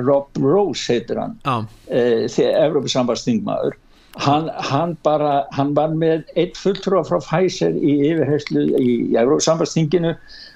[0.00, 1.64] Rob Rose heitir hann ah.
[1.90, 3.76] eh, þegar Evropasambarstingmaður
[4.24, 10.14] hann, hann bara hann var með eitt fulltrúa frá Pfizer í yfirherslu í, Evropasambarstinginu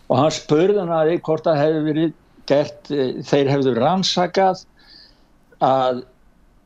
[0.09, 2.15] og hann spurði hann að því hvort það hefði verið
[2.49, 4.63] gert, eh, þeir hefðu rannsakað
[5.65, 6.05] að,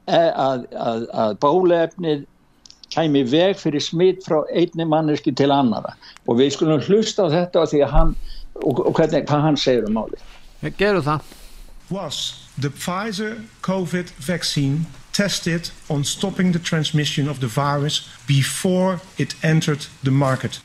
[0.07, 2.27] e, að, að, að bólefnið
[2.93, 5.95] kæmi veg fyrir smitt frá einni manneski til annara
[6.27, 8.17] og við skulum hlusta á þetta og, hann,
[8.61, 10.21] og, og hvernig, hvað hann segir um málið.
[10.63, 11.31] Við gerum það.
[11.91, 12.19] Was
[12.57, 19.87] the Pfizer COVID vaccine tested on stopping the transmission of the virus before it entered
[20.03, 20.61] the market?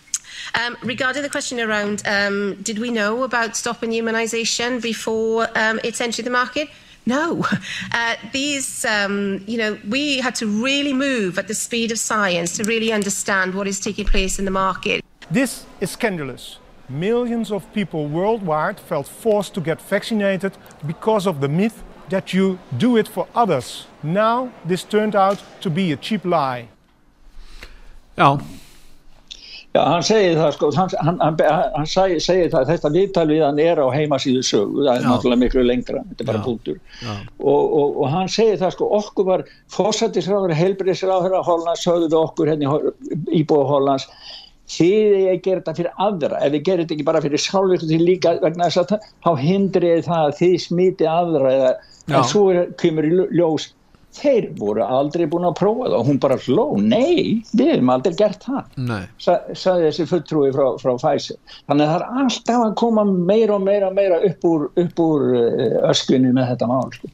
[0.56, 6.02] Um, regarding the question around um, did we know about stopping humanisation before um, it's
[6.02, 6.70] entered the market?
[7.06, 7.45] No.
[7.93, 12.56] Uh, these, um, you know, we had to really move at the speed of science
[12.58, 15.04] to really understand what is taking place in the market.
[15.32, 16.60] This is scandalous.
[16.89, 22.60] Millions of people worldwide felt forced to get vaccinated because of the myth that you
[22.78, 23.88] do it for others.
[24.04, 26.68] Now, this turned out to be a cheap lie.
[28.16, 28.39] Ja,
[29.78, 31.36] Já, hann segir það sko, hann, hann, hann,
[31.75, 35.09] hann segir, segir það, þetta viðtal við hann er á heimasíðu sögu, það er Já.
[35.11, 36.80] náttúrulega miklu lengra, þetta er bara punktur.
[37.05, 42.53] Og, og, og hann segir það sko, okkur var fósættisráður, helbriðsráður að Hollands, við okkur
[42.53, 44.07] henni hérna íbúið Hollands,
[44.78, 47.86] þið er að gera þetta fyrir aðra, ef við gerum þetta ekki bara fyrir sjálfur
[47.86, 51.71] til líka vegna þess að þá hindrið það að þið smiti aðra eða
[52.07, 53.69] en svo er, kemur í ljós
[54.18, 58.15] þeir voru aldrei búin að prófa það og hún bara sló, nei, við hefum aldrei
[58.18, 58.82] gert það
[59.22, 61.38] Sa, saði þessi fulltrúi frá, frá Pfizer.
[61.70, 65.30] Þannig að það er alltaf að koma meira og meira meira upp úr, upp úr
[65.38, 67.13] eh, öskvinni með þetta mál sko.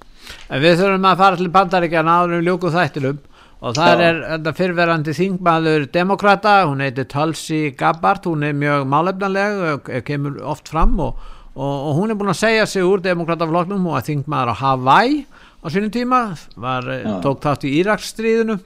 [0.64, 3.22] Við þurfum að fara til bandaríkjana áður um ljóku þættilum
[3.64, 9.62] og það er þetta fyrverandi þingmaður demokrata, hún heitir Tulsi Gabbard, hún er mjög málefnanleg
[9.70, 11.22] og kemur oft fram og,
[11.56, 15.24] og, og hún er búin að segja sig úr demokratafloknum og að þingmaður á Hawaii
[15.64, 17.22] á sínum tíma var, eh, Já.
[17.24, 18.60] tók þátt í Íraksstríðinu.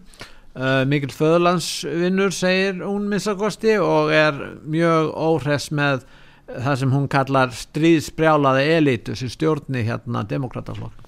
[0.58, 4.34] Uh, mikil föðlandsvinnur segir hún minnstakosti og er
[4.66, 6.08] mjög óhress með
[6.50, 11.06] það sem hún kallar stríðsbrjálaði elitu sem stjórni hérna demokrataflokk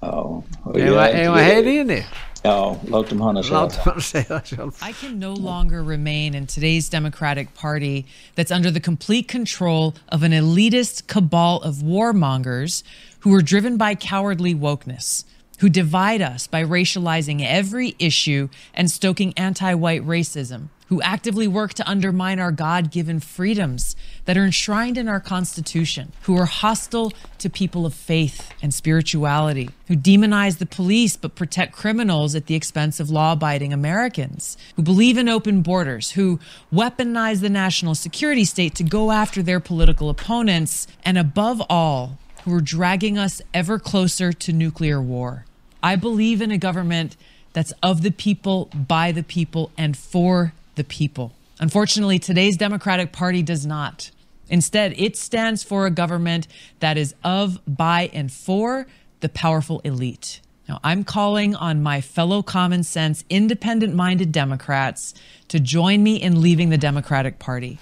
[0.00, 2.00] Eða heyri henni?
[2.40, 4.72] Já, látum hana segja það.
[4.80, 10.22] I can no longer remain in today's Democratic Party that's under the complete control of
[10.22, 12.82] an elitist cabal of warmongers
[13.20, 15.24] who are driven by cowardly wokeness,
[15.60, 21.72] who divide us by racializing every issue and stoking anti white racism, who actively work
[21.74, 23.94] to undermine our God given freedoms
[24.24, 29.70] that are enshrined in our Constitution, who are hostile to people of faith and spirituality,
[29.86, 34.82] who demonize the police but protect criminals at the expense of law abiding Americans, who
[34.82, 36.40] believe in open borders, who
[36.72, 42.54] weaponize the national security state to go after their political opponents, and above all, who
[42.54, 45.44] are dragging us ever closer to nuclear war.
[45.82, 47.16] I believe in a government
[47.52, 51.32] that's of the people, by the people, and for the people.
[51.58, 54.10] Unfortunately, today's Democratic Party does not.
[54.48, 56.46] Instead, it stands for a government
[56.80, 58.86] that is of, by, and for
[59.20, 60.40] the powerful elite.
[60.68, 65.14] Now, I'm calling on my fellow common sense, independent minded Democrats
[65.48, 67.78] to join me in leaving the Democratic Party.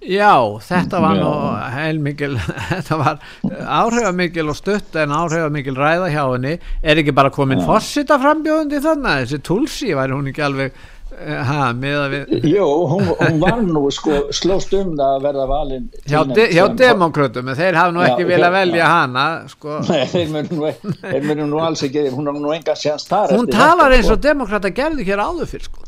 [0.00, 0.32] Já,
[0.64, 1.30] þetta var nú
[1.74, 2.36] heilmikil,
[2.70, 8.16] þetta var áhrifamikil og stutt en áhrifamikil ræða hjá henni, er ekki bara komin fossita
[8.22, 10.78] frambjóðundi þannig, þessi Tulsi væri hún ekki alveg
[11.18, 15.26] eh, ha, með að við Jó, hún, hún var nú sko slóst um það að
[15.26, 18.92] verða valin Hjá, de, hjá demokrötum, þeir hafa nú ekki vilja velja ja.
[18.94, 19.82] hana sko.
[19.90, 23.92] Nei, þeir munu nú, nú alls ekki hún har nú enga séans þar Hún talar
[23.98, 24.16] eins sko.
[24.16, 25.84] og demokrata gerði hér áður fyrir sko.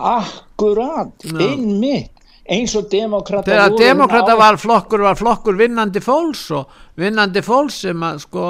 [0.00, 2.16] Akkurat, einmitt
[2.50, 8.06] eins og demokrata þegar demokrata var flokkur var flokkur vinnandi fólks og vinnandi fólks sem
[8.06, 8.46] að sko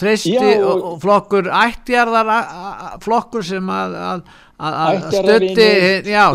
[0.00, 2.32] treysti og, og flokkur ættjarðar
[3.04, 4.24] flokkur sem að, að
[4.54, 5.64] að stötti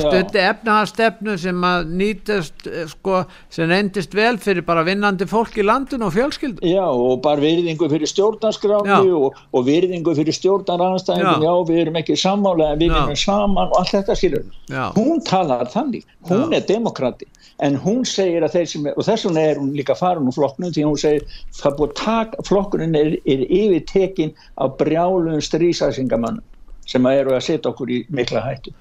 [0.03, 5.63] stötti efnaharstefnu sem að nýtast eh, sko, sem endist vel fyrir bara vinnandi fólk í
[5.63, 11.47] landin og fjölskyld Já og bara virðingu fyrir stjórnarskráni og, og virðingu fyrir stjórnaranstæðingum já.
[11.47, 14.91] já við erum ekki sammála en við erum saman og allt þetta skilur já.
[14.97, 16.59] hún talar þannig, hún já.
[16.59, 17.29] er demokrati
[17.65, 20.73] en hún segir að þeir sem og þess vegna er hún líka farin úr flokknum
[20.75, 21.25] því hún segir
[21.67, 26.45] að flokkurinn er, er yfir tekin af brjálum strísæsingamannum
[26.89, 28.73] sem eru að setja okkur í mikla hættu.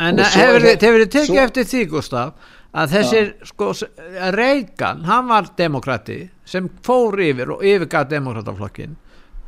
[0.00, 1.38] En hefur þið tekið svo...
[1.44, 3.46] eftir því Gustaf að þessir ja.
[3.50, 3.70] sko
[4.36, 8.98] Reagan, hann var demokrati sem fór yfir og yfirgað demokrataflokkin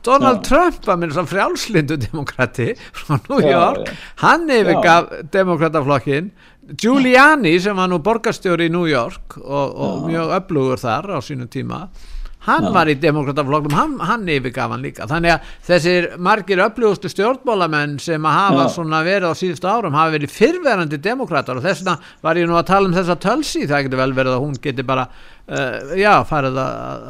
[0.02, 0.42] Donald ja.
[0.42, 3.86] Trump var svona frjálslindu demokrati frá New York.
[3.86, 3.94] ja,
[4.24, 6.32] hann yfirgað demokrataflokkin
[6.62, 11.50] Giuliani sem var nú borgarstjóri í New York og, og mjög öflugur þar á sínum
[11.50, 11.88] tíma
[12.46, 12.70] hann ja.
[12.74, 18.26] var í demokratafloknum, hann, hann yfirgaf hann líka þannig að þessir margir uppljóðustu stjórnmálamenn sem
[18.26, 18.70] að hafa ja.
[18.76, 22.58] svona verið á síðustu árum hafa verið fyrverandi demokrater og þess vegna var ég nú
[22.58, 26.14] að tala um þessa tölsi, það getur vel verið að hún geti bara uh, já,
[26.26, 27.06] farið að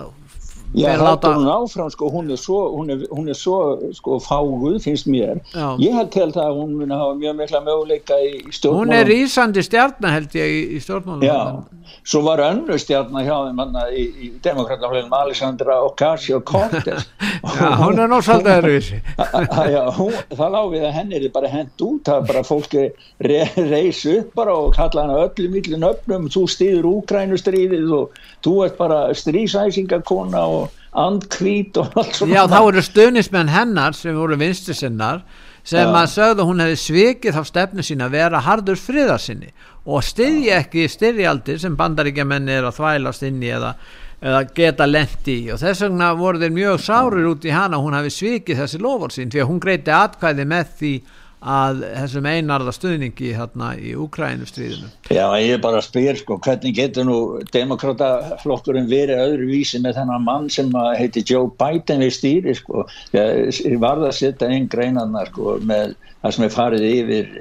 [0.74, 1.36] Já, láta...
[1.36, 5.42] hún áfram, sko, hún er svo, hún er, hún er svo sko, fáguð, finnst mér.
[5.52, 5.76] Já.
[5.82, 8.80] Ég held það að hún mun að hafa mjög mikla möguleika í stjórnmálum.
[8.80, 11.26] Hún er ísandi stjarnar held ég í, í stjórnmálum.
[11.28, 17.04] Já, svo var önnu stjarnar hjá þeim manna í, í demokrataflegum Alessandra Ocasio-Cortez.
[17.58, 19.02] já, hún er náttúrulega erfiðsi.
[19.72, 22.82] Já, hún, það láfið að henni er bara hend út, það er bara fólki
[23.24, 28.56] re, reysu upp bara og kalla hana öllum yllin öfnum, þú stýður Úkrænustríðið og þú
[28.66, 30.61] ert bara strísæsingakona og
[30.92, 35.22] andkvít og allt svona Já, þá eru stuðnismenn hennar sem voru vinstisinnar
[35.64, 35.94] sem ja.
[35.94, 39.52] að sögðu hún hefði svikið þá stefnu sín að vera hardur friðarsinni
[39.86, 40.60] og styðji ja.
[40.60, 43.72] ekki styrjaldir sem bandaríkjaman er að þvælast inn í eða,
[44.20, 47.96] eða geta lendi í og þess vegna voru þeir mjög sárir út í hana hún
[47.96, 50.94] hafi svikið þessi lofur sín því að hún greiti atkvæði með því
[51.42, 57.08] að þessum einarða stuðningi hérna í Ukrænustríðinu Já, ég bara að spyrja sko, hvernig getur
[57.08, 57.18] nú
[57.54, 62.86] demokrataflokkurinn verið öðruvísi með þennan mann sem heiti Joe Biden við stýri sko,
[63.16, 67.32] ég var það að setja einn greinarna sko með það sem er farið yfir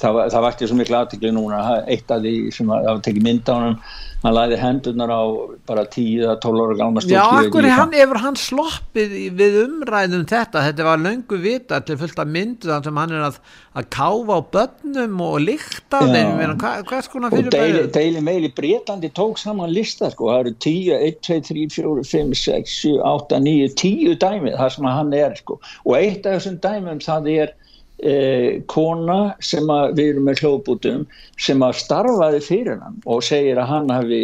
[0.00, 1.62] það, það vakti svo miklu aðtikli núna.
[1.90, 3.78] Eitt af því sem hafa tekið mynd á hann
[4.24, 5.22] hann læði hendunar á
[5.68, 11.02] bara 10-12 ára stólki Já, akkur hann, hefur hann sloppið við umræðum þetta, þetta var
[11.02, 13.36] löngu vita til fullt af myndu sem hann er að,
[13.76, 17.80] að káfa á börnum og líkta þeim, hvað, hvað sko hann fyrir bæðið?
[17.82, 21.66] Og Daily Mail í Breitlandi tók saman lista, sko, það eru 10 1, 2, 3,
[21.76, 26.24] 4, 5, 6, 7, 8, 9 10 dæmið, það sem hann er sko, og eitt
[26.24, 27.54] af þessum dæmum það er
[28.04, 31.04] eh, kona sem við erum með hljóðbútum
[31.40, 34.20] sem að starfaði fyrir hann og segir að hann hafi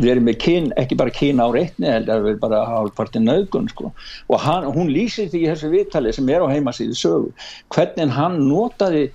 [0.00, 3.92] verið með kyn, ekki bara kyn á réttni eða verið bara hálfpartin nögun sko.
[4.28, 7.32] og hann, hún lýsir því í þessu viðtali sem er á heimasíðu sögu
[7.74, 9.06] hvernig hann notaði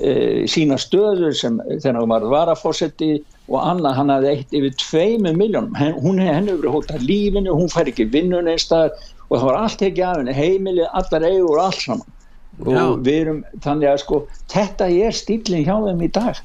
[0.00, 3.12] e, sína stöður sem þegar hann var varafósetti
[3.48, 7.92] og annað hann hafði eitt yfir tveimu miljónum hún hefði verið hótað lífinu, hún fær
[7.92, 8.96] ekki vinnun einstakar
[9.28, 12.13] og það var allt ekki af henni heimilið, allar eigur og allt saman
[12.62, 14.20] og við erum þannig að sko
[14.52, 16.38] þetta er stílinn hjá þeim í dag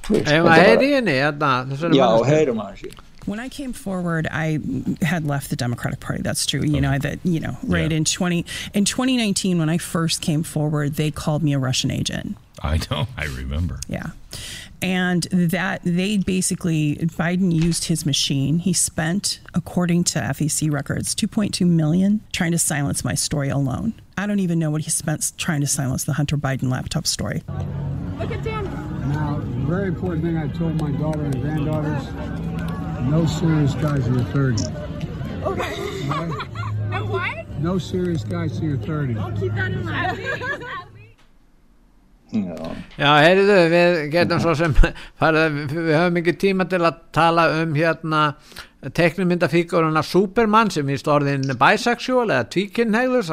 [1.93, 4.59] já, heyrum að þessu When I came forward, I
[5.01, 6.21] had left the Democratic Party.
[6.21, 6.61] That's true.
[6.61, 7.97] You know, that you know, right yeah.
[7.97, 12.37] in twenty in 2019, when I first came forward, they called me a Russian agent.
[12.61, 13.07] I know.
[13.17, 13.79] I remember.
[13.87, 14.11] Yeah,
[14.81, 18.59] and that they basically Biden used his machine.
[18.59, 23.93] He spent, according to FEC records, 2.2 million trying to silence my story alone.
[24.17, 27.43] I don't even know what he spent trying to silence the Hunter Biden laptop story.
[28.17, 28.65] Look at Dan.
[29.09, 32.05] Now, very important thing I told my daughter and granddaughters
[33.01, 34.67] no serious guys in your 30s.
[35.43, 35.73] Okay.
[36.09, 37.03] Right?
[37.07, 37.59] what?
[37.59, 39.17] No serious guys in your 30s.
[39.17, 40.19] I'll keep that in mind.
[42.29, 42.55] Já,
[42.99, 44.73] Já heyrðu, við getum svo sem
[45.17, 48.19] farið, við höfum ekki tíma til að tala um hérna
[48.79, 53.25] teknumyndafíkuruna Superman sem er orðin bisexual eða tvíkinnhegður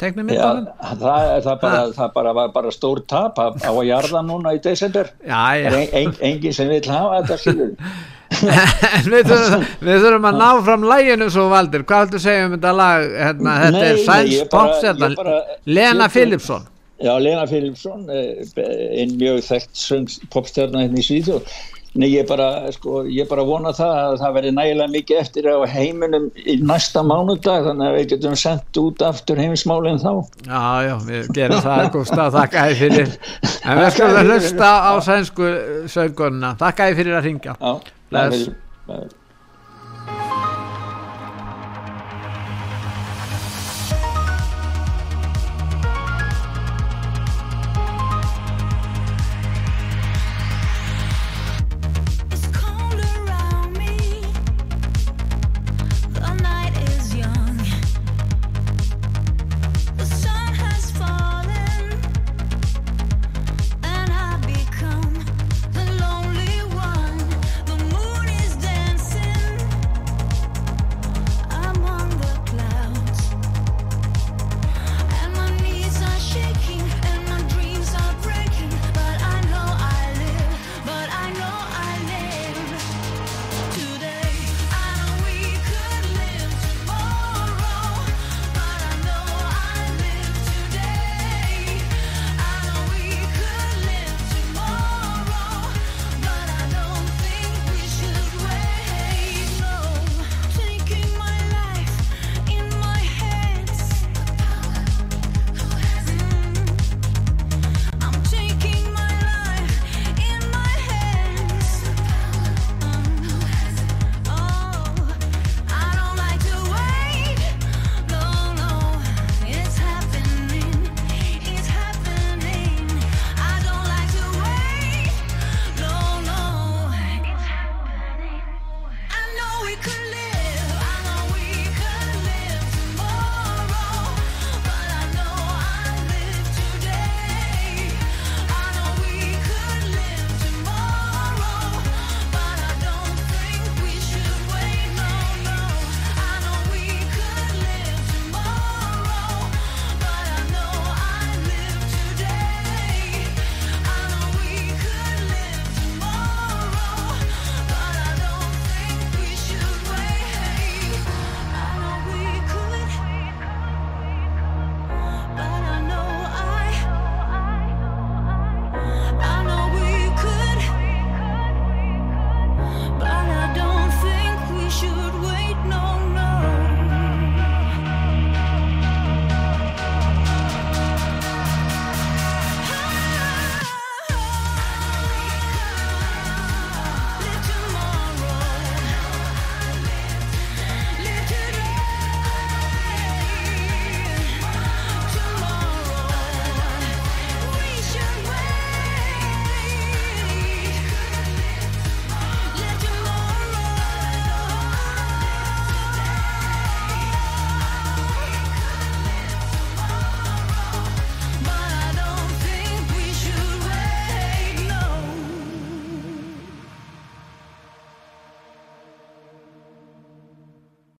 [0.00, 4.56] teknumyndanum Já, það, það, bara, það bara var bara stór tap á að jarða núna
[4.56, 7.78] í desember Já, já en, en, Engin sem vil hafa þetta síður En
[9.12, 12.56] við þurfum, við þurfum að ná fram læginu svo Valdur, hvað heldur að segja um
[12.56, 15.18] þetta lag hérna, þetta nei, er Sæns Popstjarnan
[15.66, 16.70] Lena Philipsson
[17.04, 18.44] Já, Lena Philipsson eh,
[19.02, 21.54] einn mjög þekkt popstjarnan hérna í Svíþjóð
[21.94, 25.62] Nei, ég bara, sko, ég bara vona það að það verði nægilega mikið eftir á
[25.70, 30.10] heiminum í næsta mánudag þannig að við getum sendt út aftur heimismálinn þá.
[30.42, 33.14] Já, já, við gerum það, Gustaf, þakka þið fyrir.
[33.62, 35.52] En við skulum hlusta á sænsku
[35.94, 36.50] sögurna.
[36.64, 37.54] Þakka þið fyrir að ringja.
[37.62, 39.14] Já, það er fyrir.